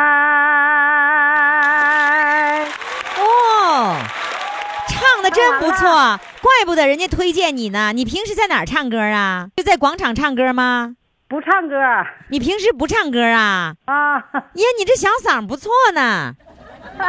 [3.20, 3.98] 哦，
[4.88, 7.92] 唱的真不错，怪不得人家推荐你呢。
[7.94, 9.48] 你平时在哪儿唱歌啊？
[9.58, 10.96] 就在广场唱歌吗？
[11.28, 11.76] 不唱歌
[12.30, 13.74] 你平时不唱歌啊？
[13.86, 14.16] 啊，
[14.54, 16.34] 耶，你这小嗓不错呢。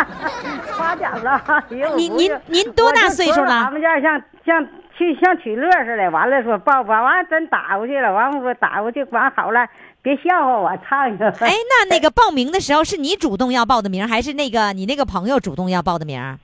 [0.77, 1.41] 夸奖了。
[1.69, 9.69] 您您您多大岁数了我们家像像去像取乐似的，完了说抱抱，完真打过去了，完我打过去，完好了，
[10.05, 11.31] 别笑话我，唱一个。
[11.41, 16.39] 哎， 那那个报名的时候是你主动要报的名，还是那个你那个朋友主动要报的名？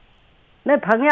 [0.63, 1.11] 那朋友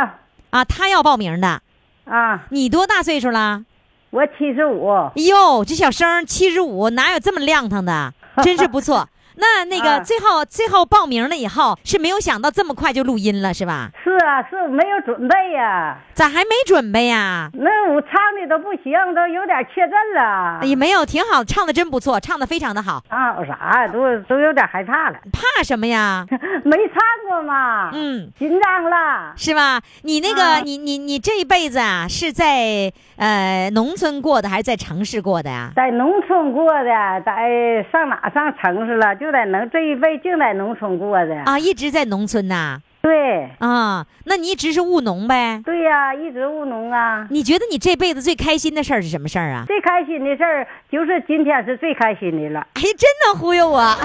[0.48, 1.60] 啊，他要报名的。
[2.04, 3.66] 啊，你多大岁数了？
[4.08, 8.14] 我七十五，哎呦，这小生七十五，哪有这么亮堂的？
[8.42, 9.06] 真是不错。
[9.38, 13.90] 那那个啊最后最后报名了以后，是没有想到这么快就录音了，是吧？
[14.04, 17.48] 是啊，是没有准备呀、咋还没准备呀？
[17.54, 20.60] 那我唱的都不行，都有点怯阵了。
[20.62, 23.02] 也没有，挺好，唱的真不错，唱的非常的好。
[23.08, 26.26] 啊，我啥，都都有点害怕了，怕什么呀？
[26.64, 26.96] 没唱
[27.28, 29.32] 过嘛，嗯，紧张了。
[29.36, 29.80] 是吧？
[30.02, 35.70] 你那个，啊你你你这一辈子啊，是在呃农村过的，还是在城市过的呀？
[35.76, 36.90] 在农村过的，
[37.24, 39.14] 在上哪上城市了？
[39.16, 41.34] 就在农这一辈净在农村过的。
[41.44, 42.78] 啊，一直在农村呐。
[43.00, 45.62] 对啊，那你一直是务农呗？
[45.64, 47.26] 对呀、一直务农啊。
[47.30, 49.64] 你觉得你这辈子最开心的事儿是什么事儿啊？
[49.66, 52.66] 最开心的事儿就是今天是最开心的了。
[52.74, 53.80] 哎，真能忽悠我！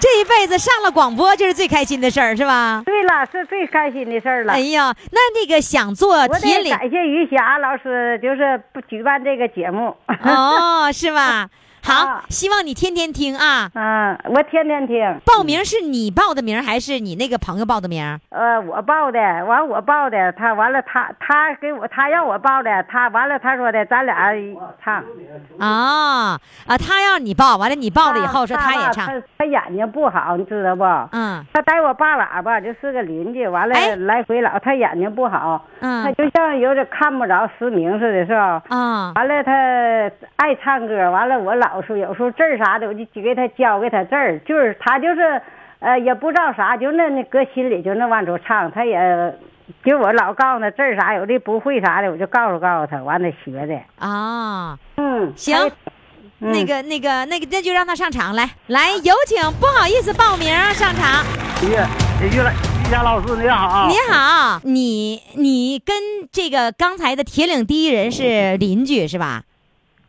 [0.00, 2.82] 这一辈子上了广播就是最开心的事儿，是吧？
[2.86, 4.52] 对了，是最开心的事儿了。
[4.52, 9.94] 哎呀，那那个想做我铁岭得感谢于霞老师，就是不举办这个节目。
[10.22, 11.48] 哦，是吧？
[11.88, 13.70] 好啊，希望你天天听啊。
[13.74, 15.20] 嗯，我天天听。
[15.24, 18.18] 报名是你报的名还是你那个朋友报的名？
[18.28, 24.32] 呃，我报的，完我报的，他完了他他给我他让我报的，他完了他说的，咱俩
[24.84, 25.02] 唱。
[25.58, 30.84] 啊啊，他让你报，完了你报了以后说他也唱，他他眼睛不好，你知道不？
[31.12, 38.62] 嗯他带我爸喇叭，就是个邻居，完了哎来回老，他眼睛不好，嗯他嗯就像有点看不着失明似的，是吧？
[38.68, 39.52] 啊完了，他
[40.36, 45.40] 爱唱歌，完了我老说有时候字儿啥的，我就给他教给他字儿，就是他就是，
[45.80, 48.98] 呃，也不知道啥，就那那搁心里就那往出唱，他也，
[49.84, 55.56] 就我老告诉他字儿啥，有的不会啥的，我就告诉告诉他，完了学的，啊，嗯，行，
[56.40, 61.24] 嗯那个那个那个，那就让他上场来，来有请，不好意思报名上场。
[61.62, 61.72] 于
[62.32, 65.96] 于来于霞老师你好，你好，你你跟
[66.30, 69.42] 这个刚才的铁岭第一人是邻居是吧？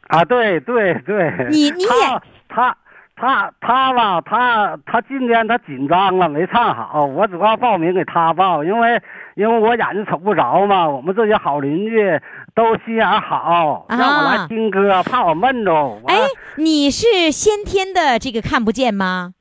[0.09, 2.75] 啊，对对对，你你也他他
[3.15, 7.05] 他他吧，他他今天他紧张了，没唱好。
[7.05, 8.99] 我主要报名给他报，因为
[9.35, 10.89] 因为我眼睛瞅不着嘛。
[10.89, 12.19] 我们这些好邻居
[12.55, 15.73] 都心眼好，啊让我来听歌，怕我闷着。
[15.73, 16.15] 我哎，
[16.55, 19.33] 你是先天的这个看不见吗？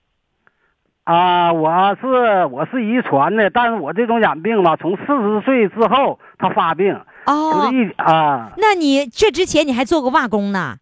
[1.05, 6.95] 啊，我是我是遗传的，但是我这种眼病吧，从四十岁之后他发病，
[7.27, 10.77] 哦一啊那你这之前你还做过瓦工呢？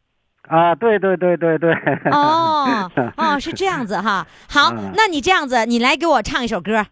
[0.48, 1.74] 啊，对对对对对。
[2.12, 4.26] 哦 哦，是这样子哈。
[4.48, 6.86] 好嗯，那你这样子，你来给我唱一首歌，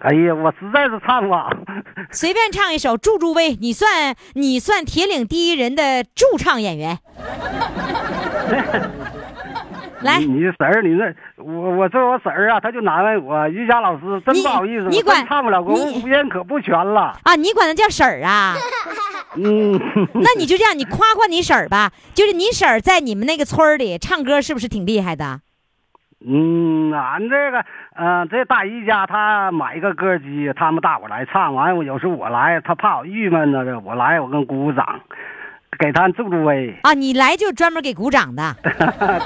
[0.00, 1.50] 哎呀，我实在是唱不好。
[2.12, 6.98] 随便唱一首，助助威，你算你算铁岭第一人的驻唱演员。
[10.04, 13.48] 来你，婶儿，你那我我这我婶儿啊，她就难为我。
[13.48, 17.18] 瑜伽老师，真不好意思，我你管唱不了，我你五音可不全了。
[17.24, 18.54] 啊，你管她叫婶儿啊？
[19.36, 19.72] 嗯，
[20.14, 21.90] 那你就这样，你夸夸你婶儿吧。
[22.14, 25.40] 就是你婶儿在你们那个村里唱歌，是不是挺厉害的？
[26.26, 27.64] 嗯，俺这个，
[27.96, 35.00] 嗯、这大姨家她买一个歌机，他们大伙来唱，完我有时候我来，她怕我郁闷呢，这我来我跟鼓鼓掌，
[35.78, 36.74] 给他助助威。
[36.82, 38.54] 啊，你来就专门给鼓掌的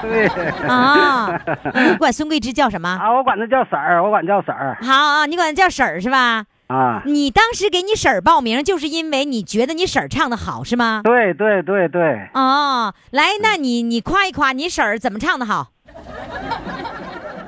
[0.01, 0.27] 对。
[0.67, 1.27] 啊？
[1.73, 2.89] 嗯你管孙桂芝叫什么？
[2.89, 6.45] 啊，我管她叫婶儿，我管叫婶儿好啊，你管她叫婶儿是吧？
[6.67, 7.01] 啊。
[7.05, 11.01] 你当时给你婶儿报名，就是因为你觉得你婶儿唱的好是吗？
[11.03, 15.67] 对对对对，哦，来，那你你夸一夸你婶儿怎么唱的好？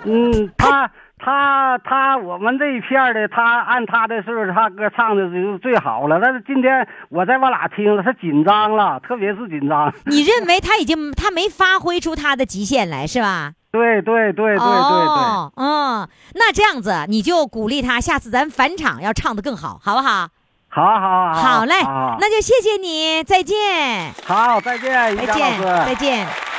[0.04, 0.90] 嗯，他
[1.20, 6.20] 他他，我们这一片的，他按他的岁数，他歌唱的就最好了。
[6.22, 9.94] 但是今天我在往哪听了，他紧张了，特别是紧张。
[10.06, 13.54] 你认为他已经他没发挥出他的极限来是吧？
[13.72, 14.68] 对对对对对对。
[14.68, 20.28] 哦，嗯，那这样子你就鼓励他，下次咱返场要唱的更好，好不好？
[20.74, 25.96] 好好好，好嘞，好那就谢谢你，再见，好，再见，于再见，再。
[25.96, 26.51] 见。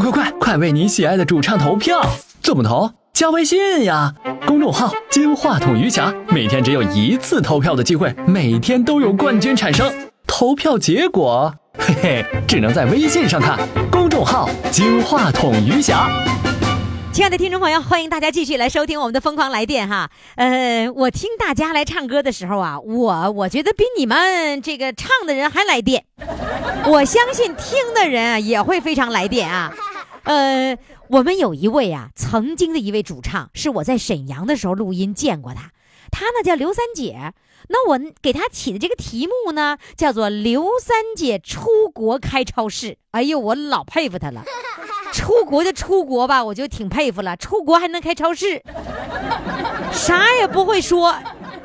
[0.00, 2.00] 快快快，快为你喜爱的主唱投票！
[2.42, 2.90] 怎么投？
[3.12, 4.14] 加微信呀，
[4.46, 9.92] 公众号“金话筒余霞”，每天只有一次投票的机会，每天都有冠军产生。
[10.26, 13.58] 投票结果，嘿嘿，只能在微信上看。
[13.90, 16.08] 公众号“金话筒余霞”。
[17.12, 20.08] 亲爱的听众朋友，欢迎大家继续来收听我们的《疯狂来电》哈。
[20.36, 26.04] 呃，我听大家来唱歌的时候啊，我我觉得比你们这个唱的人还来电。
[26.86, 29.70] 我相信听的人啊也会非常来电啊。
[30.24, 30.76] 呃，
[31.08, 35.72] 我们有一位啊，曾经的一位主唱，是我在沈阳的时候录音见过他，
[36.10, 37.32] 他呢叫刘三姐。
[37.68, 42.98] 那我给他起的这个题目呢，叫做“刘三姐出国开超市”。
[43.12, 44.42] 哎呦，我老佩服他了。
[45.12, 47.36] 出国就出国吧，我就挺佩服了。
[47.36, 48.62] 出国还能开超市，
[49.92, 51.14] 啥也不会说，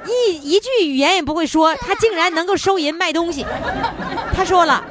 [0.05, 3.45] 一一句语言也不会说，他竟然能够收银卖东西。
[4.33, 4.83] 他说了，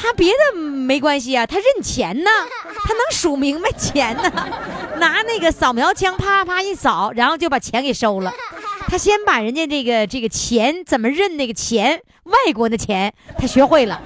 [0.00, 2.30] 他别的没关系啊，他认钱呢，
[2.84, 4.32] 他能数明白钱呢，
[4.98, 8.32] 拿那个扫描枪啪啪一扫，然后就把钱给收了。
[8.88, 14.00] 他先把人家这个这个钱怎么认那个钱，外国的钱他学会了，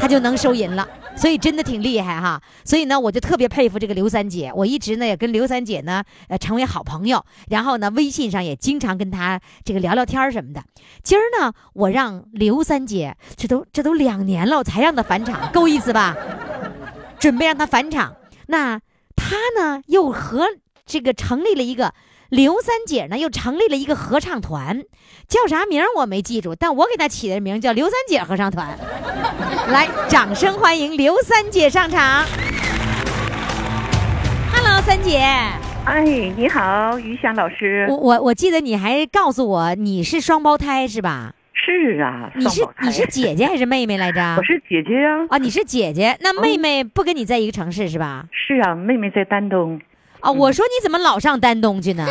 [0.00, 0.88] 他就能收银了。
[1.16, 4.52] 所以真的挺厉害哈，所以呢，我就特别佩服这个刘三姐。
[4.54, 10.62] 我一直呢也跟刘三姐呢呃成为好朋友，然后呢微信上也经常跟她这个聊聊天什么的。
[11.02, 16.14] 今儿呢，我让刘三姐，这都这都两年了，我才让她返场，够意思吧？
[17.18, 18.14] 准备让她返场，
[18.48, 18.78] 那
[19.16, 20.46] 她呢又和
[20.84, 21.94] 这个成立了一个。
[22.36, 24.82] 刘三姐呢，又成立了一个合唱团，
[25.26, 28.78] 叫啥名我没记住，但我给她起的名儿叫刘三姐合唱团。
[29.72, 32.26] 来，掌声欢迎刘三姐上场。
[34.52, 35.16] Hello，三姐，
[35.86, 36.04] 哎，
[36.36, 37.86] 你好，于翔老师。
[37.88, 41.32] 我我我记得你还告诉我你是双胞胎是吧？
[41.54, 44.20] 是啊，你是你是姐姐还是妹妹来着？
[44.36, 48.26] 我是姐姐呀、啊，你是姐姐，那妹妹不跟你在一个城市是吧？
[48.30, 49.80] 是啊，妹妹在丹东。
[50.26, 52.04] 啊，我说你怎么老上丹东去呢？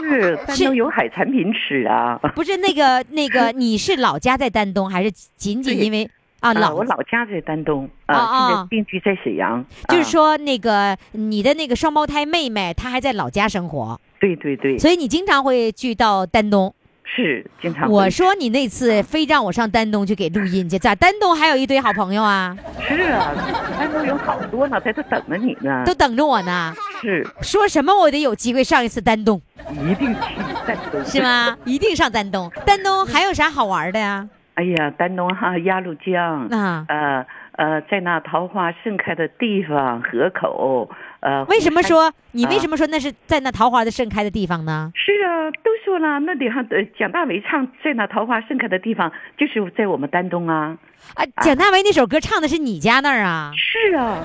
[0.00, 2.18] 是， 丹东有海产品吃啊。
[2.34, 6.08] 不是那个那个，你是老家在丹东，还是仅仅因为
[6.40, 6.74] 啊老？
[6.74, 9.60] 我老家在丹东啊现在定居在沈阳。
[9.60, 16.74] 啊就是说，那个你的那个双胞胎妹妹，她还在老家生活，对对对，所以你经常会去到丹东。
[17.04, 17.90] 是经常。
[17.90, 22.56] 我说你那次非让我上丹东去给录音去，咋丹东还有一堆好朋友啊？
[22.88, 23.34] 是啊，
[23.78, 25.82] 丹东有好多呢，在这等着你呢。
[25.84, 26.74] 都等着我呢。
[27.02, 30.20] 是，说什么我得有机会上一次丹东，一定去
[30.66, 31.04] 丹东。
[31.04, 31.20] 是？
[31.20, 31.58] 吗？
[31.64, 32.50] 一定上丹东。
[32.64, 34.28] 丹东还有啥好玩的呀？
[34.54, 37.26] 哎呀，丹东哈鸭绿江啊呃
[37.56, 40.88] 呃，在那桃花盛开的地方河口，
[41.20, 44.92] 呃，为什么说你为啊什么说那是在那桃花的盛开的地方呢？
[44.94, 50.76] 是啊，都说了，那地方呃，蒋大为唱在那桃花盛开的地方，就是在我们丹东啊。
[51.14, 53.52] 啊，蒋大为那首歌唱的是你家那儿啊？
[53.56, 54.18] 是啊，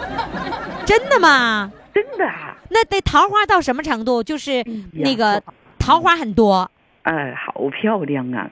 [0.86, 1.72] 真的吗？
[1.98, 2.56] 真的啊。
[2.70, 4.22] 那得桃花到什么程度？
[4.24, 5.42] 就是那个
[5.80, 6.70] 桃花很多，
[7.04, 8.50] 哎，好漂亮啊，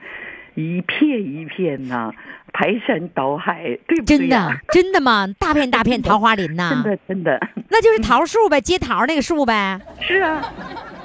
[0.54, 2.10] 一片一片呐、
[2.52, 5.26] 排山倒海，对不对真、的真的吗？
[5.38, 9.80] 大片 大片桃花林呐、真的真的那就是桃树呗，接桃那个树呗。
[10.00, 10.42] 是啊，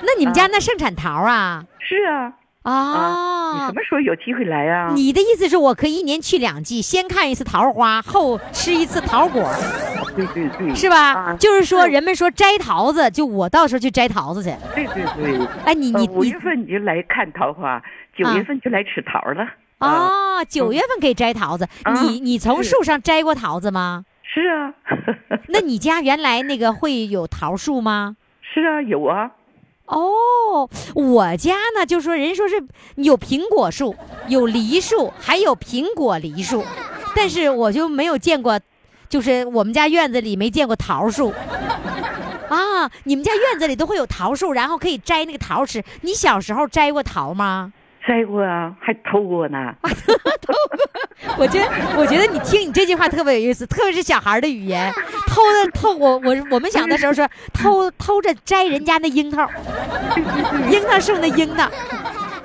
[0.02, 1.64] 那你们家那盛产桃啊？
[1.80, 2.34] 是啊。
[2.64, 4.92] 哦，你什么时候有机会来啊？
[4.94, 9.50] 你的意思是我可以一年去两季，先看一次桃花，后吃一次桃果，
[10.16, 11.14] 对对对，是吧？
[11.14, 14.54] 啊就是说，人们说摘桃子，就我到时候去摘桃子去。
[14.76, 15.48] 对对对。
[15.66, 17.82] 哎，你你你呃五月份你就来看桃花，
[18.16, 19.44] 九啊月份就来吃桃了。
[19.80, 20.08] 啊，
[20.40, 21.68] 哦，九月份可以摘桃子。
[21.84, 24.06] 啊你你从树上摘过桃子吗？
[24.24, 24.74] 是啊，
[25.50, 28.16] 那你家原来那个会有桃树吗？
[28.54, 29.32] 是啊，有啊。
[29.92, 32.64] 哦，我家呢，就说人说是
[32.96, 33.94] 有苹果树，
[34.28, 36.64] 有梨树，还有苹果梨树，
[37.14, 38.58] 但是我就没有见过，
[39.10, 41.34] 就是我们家院子里没见过桃树。
[42.48, 45.84] 啊，你们家院子里都会有桃树，然后可以摘那个桃吃。
[46.02, 47.74] 你小时候摘过桃吗？
[48.08, 49.74] 摘过啊，还偷过呢。
[49.84, 54.92] 偷过 我觉得，我觉得你听你这句话特别有意思，特别是小孩的语言，
[55.32, 59.48] 偷的偷我我我们小的时候说 偷偷着摘人家那樱桃，
[60.70, 61.70] 樱桃树那樱桃，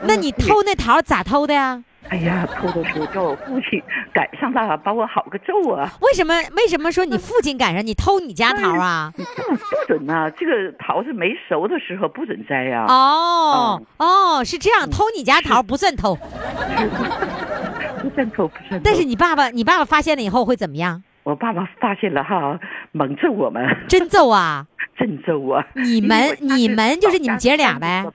[0.02, 1.82] 那你偷那桃咋偷的呀？
[2.08, 3.82] 哎呀，偷的时候叫我父亲
[4.14, 5.90] 赶上了，把我好个揍啊！
[6.00, 9.12] 为什么为什么说你父亲赶上你偷你家桃啊？
[9.16, 9.58] 不不
[9.88, 16.14] 准呐、这个桃子没熟的时候不准摘呀、哦哦，是这样，偷你家桃不算偷，
[18.00, 18.84] 不算偷，不算偷。
[18.84, 21.02] 但是你爸爸你爸爸发现了以后会怎么样？
[21.26, 22.56] 我爸爸发现了哈，
[22.92, 24.64] 猛揍我们，真揍啊！
[24.96, 25.66] 真揍啊！
[25.74, 28.04] 你们你们就是你们姐俩呗？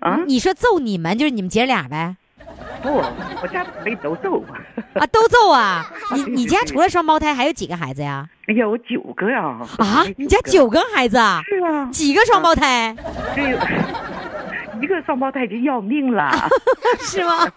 [0.00, 0.18] 啊？
[0.26, 2.16] 你说揍你们就是你们姐俩呗？
[2.82, 2.96] 不，
[3.40, 4.58] 我家没都揍啊。
[4.94, 5.86] 啊，都揍啊！
[6.16, 8.28] 你你家除了双胞胎还有几个孩子呀？
[8.48, 9.40] 哎呀，我九个呀！
[9.78, 11.40] 啊，你家九个孩子啊？
[11.46, 11.88] 是啊。
[11.92, 12.96] 几个双胞胎？
[13.36, 13.58] 这个
[14.82, 16.30] 一个双胞胎就要命了，
[17.00, 17.48] 是吗？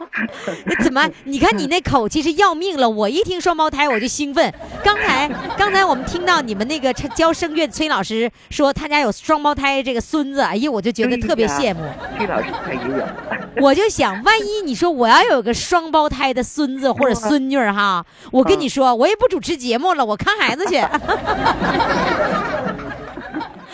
[0.65, 1.09] 那怎么？
[1.23, 4.53] 你看你那口气是要命了，我一听双胞胎我就兴奋。
[4.83, 11.81] 刚才刚才我们听到你们那个教声乐的崔老师说他家有双胞胎这个孙子，哎呀，我就觉得特别羡慕。
[12.15, 13.03] 崔老师他也有。
[13.61, 20.79] 我就想，万一你说我要有个双胞胎的孙子或者孙女哈，我跟你说，我也不主持节目了，我看孩子去。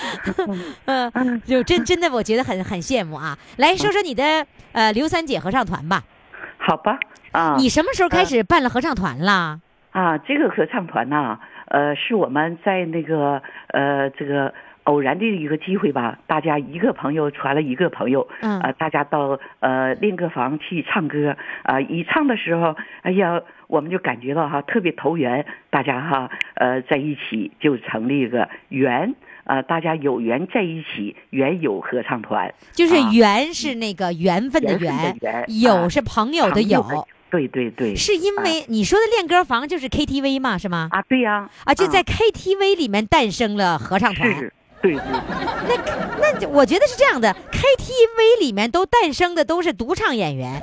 [0.85, 3.37] 嗯，就真真的，我觉得很很羡慕啊。
[3.57, 6.03] 来说说你的呃刘三姐合唱团吧。
[6.57, 6.99] 好吧，
[7.31, 9.59] 啊，你什么时候开始办了合唱团啦？
[9.91, 29.15] 啊，这个合唱团呐、呃，是我们在那个呃这个偶然的一个机会吧，大家一个朋友传了一个朋友，嗯啊、大家到呃练歌房去唱歌，啊、一唱的时候，哎呀，我们就感觉到哈特别投缘，大家哈呃在一起就成立一个缘。
[29.43, 37.07] 啊、大家有缘在一起，缘友合唱团，就是啊缘是那个缘分的缘分缘的，缘友啊是朋友的朋友友。
[37.29, 40.89] 对对对，是因为你说的练歌房就是 KTV 嘛，是吗？
[40.91, 44.29] 啊，对呀，啊，就在啊 KTV 里面诞生了合唱团。
[44.35, 45.01] 是，对对。
[46.19, 50.61] 那那我觉得是这样的，KTV 里面都诞生的都是独唱演员，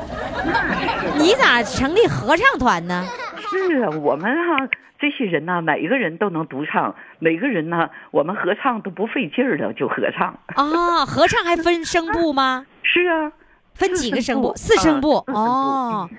[1.18, 3.02] 你咋成立合唱团呢？
[3.50, 4.68] 是啊，我们哈、
[4.98, 10.38] 这些人呐、每一个人都能独唱，每个人呢，我们合唱都不费劲儿的就合唱。
[10.54, 12.66] 啊，合唱还分声部吗？
[12.82, 13.32] 是啊，
[13.74, 14.52] 分几个声部？
[14.56, 16.10] 四声部四声部啊四声部哦，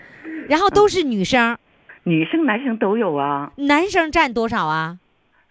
[0.47, 1.57] 然后都是女生，
[2.03, 3.51] 女生男生都有啊。
[3.55, 4.97] 男生占多少啊？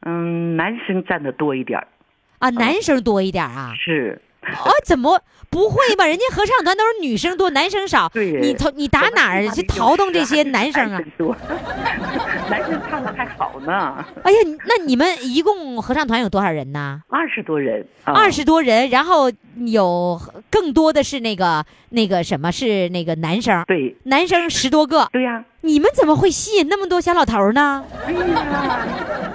[0.00, 1.86] 嗯，男生占的多一点儿
[2.38, 3.72] 啊，男生多一点啊？
[3.76, 4.20] 是。
[4.64, 5.20] 哦，怎么
[5.50, 6.06] 不会吧？
[6.06, 8.08] 人家合唱团都是女生多，男生少。
[8.08, 11.00] 对你从你打哪儿去淘动这些男生啊？
[12.48, 14.04] 男生唱的还好呢。
[14.22, 17.02] 哎呀，那你们一共合唱团有多少人呢？
[17.08, 19.30] 二十多人，啊二十多人，然后
[19.66, 20.20] 有
[20.50, 25.08] 更多的是那个那个什么是那个男生，对，男生十多个。
[25.12, 27.84] 对呀、你们怎么会吸引那么多小老头儿呢？
[28.06, 28.86] 哎呀，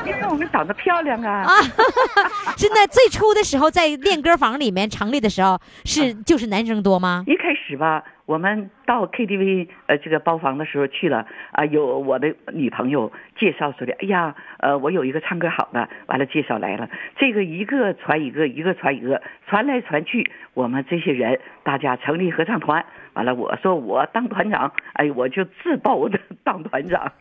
[0.06, 1.44] 因为我们长得漂亮啊。
[1.44, 1.62] 啊，
[2.58, 7.26] 是那最初的时候在练歌房里面成立的时候是就是男生多吗？
[7.28, 22.84] 一开始吧，我们到 KTV 呃这个包房的时候去了啊、有我的女朋友介绍说的，哎呀，呃，我有一个唱歌好的，完了介绍来了，这个一个传一个，一个传一个，传来传去，我们这些人大家成立合唱团，
[23.14, 27.12] 完了我说我当团长，哎，我就自报的当团长，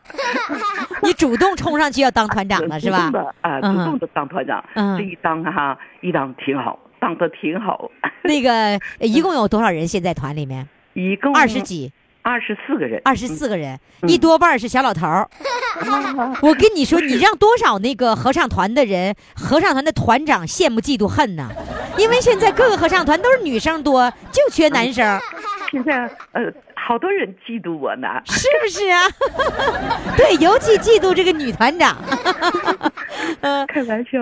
[1.01, 2.97] 你主动冲上去要当团长了是吧？
[3.07, 3.11] 主动？
[3.11, 4.97] 的啊，主嗯动的当团长，嗯。
[4.97, 7.89] 这一当哈、一当挺好，当的挺好，
[8.23, 8.51] 那个
[8.99, 9.87] 呃一共有多少人？
[9.87, 10.67] 现在团里面？
[10.93, 11.91] 一共二十几，
[12.21, 14.09] 二十四个人，二十四个人，嗯。
[14.09, 15.27] 一多半是小老头儿。
[16.41, 21.49] 我跟你说，你让多少那个合唱团的人、合唱团的团长羡慕嫉妒恨呢？
[21.97, 25.19] 因为现在各个合唱团都是女生多，就缺男生，
[25.71, 28.07] 现在呃，好多人嫉妒我呢。
[28.25, 29.01] 是不是啊？
[30.17, 31.95] 对，尤其嫉妒这个女团长。
[33.41, 34.19] 嗯 开玩笑，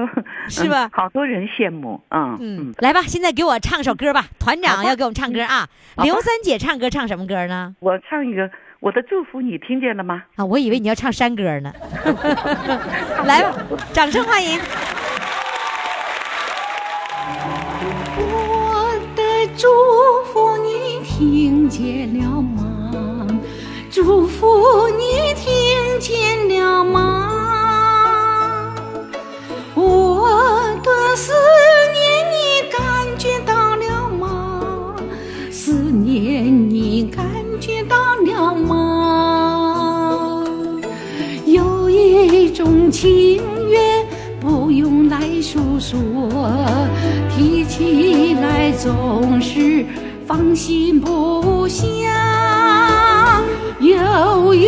[0.50, 4.26] 是吧嗯好多人羡慕，嗯嗯，来吧，现在给我唱首歌吧。
[4.40, 5.68] 团长要给我们唱歌啊。
[6.04, 7.76] 刘三姐唱歌唱什么歌呢？
[7.80, 8.50] 我唱一个
[8.82, 10.24] 我的祝福，你听见了吗？
[10.36, 11.72] 啊，我以为你要唱山歌呢。
[13.26, 13.56] 来吧，
[13.94, 14.60] 掌声欢迎。
[18.18, 19.22] 我的
[19.56, 19.68] 祝
[20.34, 23.28] 福你听见了吗？
[23.92, 28.74] 祝福你听见了吗？
[29.76, 30.28] 我
[30.82, 31.34] 的思
[31.94, 32.82] 念你感
[33.20, 34.96] 觉到了吗？
[35.52, 37.24] 思念你感
[38.26, 40.44] 了吗？
[41.46, 44.06] 有一种情缘
[44.40, 46.00] 不用来诉说，
[47.36, 49.86] 提起来总是
[50.26, 51.86] 放心不下。
[53.80, 54.68] 有一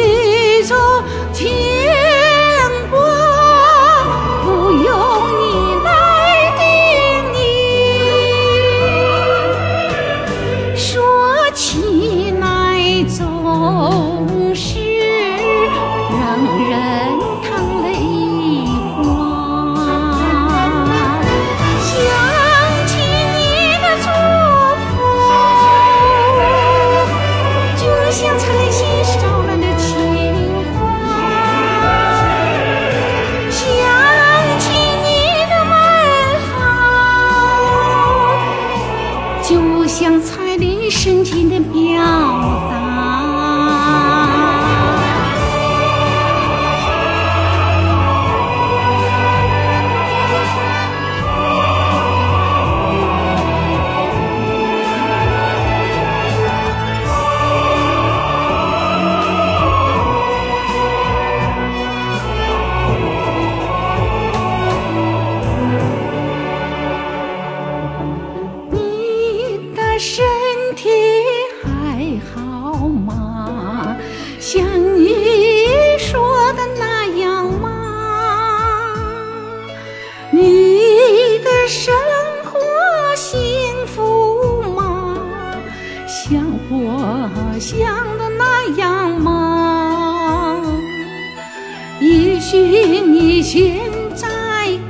[93.54, 93.78] 现
[94.16, 94.26] 在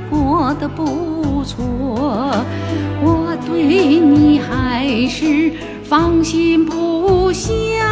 [0.08, 2.34] 过得不错，
[3.02, 5.52] 我对你还是
[5.82, 7.83] 放心不下。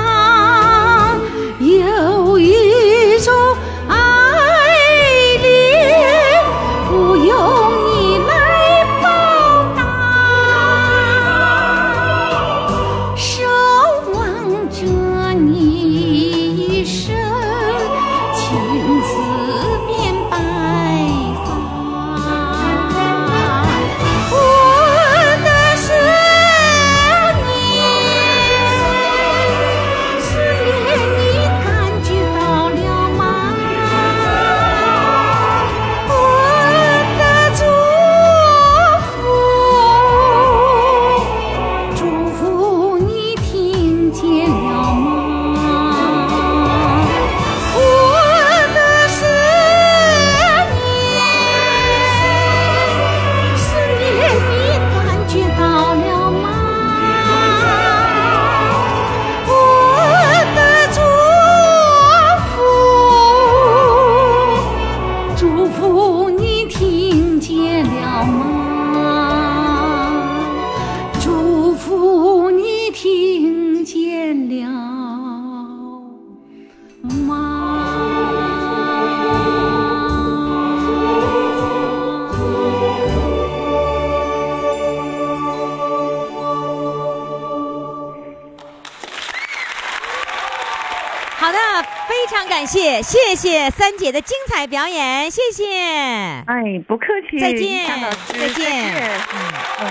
[92.72, 95.62] 谢，谢谢三姐的精彩表演，谢谢。
[95.76, 97.86] 哎，不客气，再见
[98.28, 99.52] 再见嗯
[99.82, 99.90] 嗯。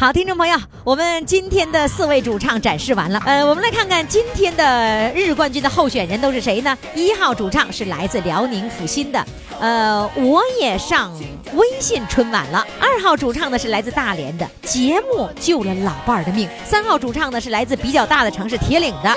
[0.00, 3.20] 好，听众朋友，我们今天的四位主唱展示完了。
[3.26, 6.74] 呃，我们来看看今天的日冠军的候选人都是谁呢？
[6.94, 9.22] 一号主唱是来自辽宁阜新的，
[9.60, 11.12] 呃，我也上
[11.52, 12.66] 微信春晚了。
[12.80, 16.48] 二号主唱呢是来自大连的，节目救了老伴儿的命。
[16.64, 19.14] 三号主唱呢是来自比较大的城市铁岭的。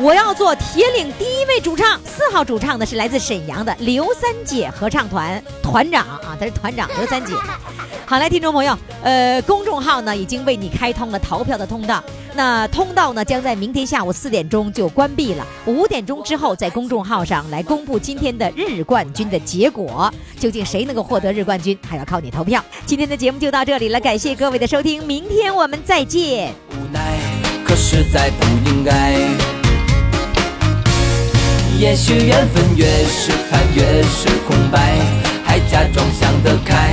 [0.00, 2.00] 我要做铁岭第一位主唱。
[2.04, 7.34] 四号主唱呢是来自沈阳的刘三姐合唱团团长啊，他是团长刘三姐。
[8.06, 12.02] 好，来，听众朋友，呃，公众号呢已经为你开通了投票的通道，
[12.34, 22.64] 那通道呢将在明天下午四点钟就关闭了，五点钟之后在公众号上来公布今天的日冠军的结果，究竟谁能够获得日冠军，还要靠你投票。
[22.86, 26.54] 今天的节目就到这里了，感谢各位的收听，明天我们再见。
[26.70, 27.18] 无奈，
[27.66, 29.57] 可实在不应该。
[31.78, 34.98] 也许缘分越是盼，越是空白，
[35.44, 36.92] 还假装想得开。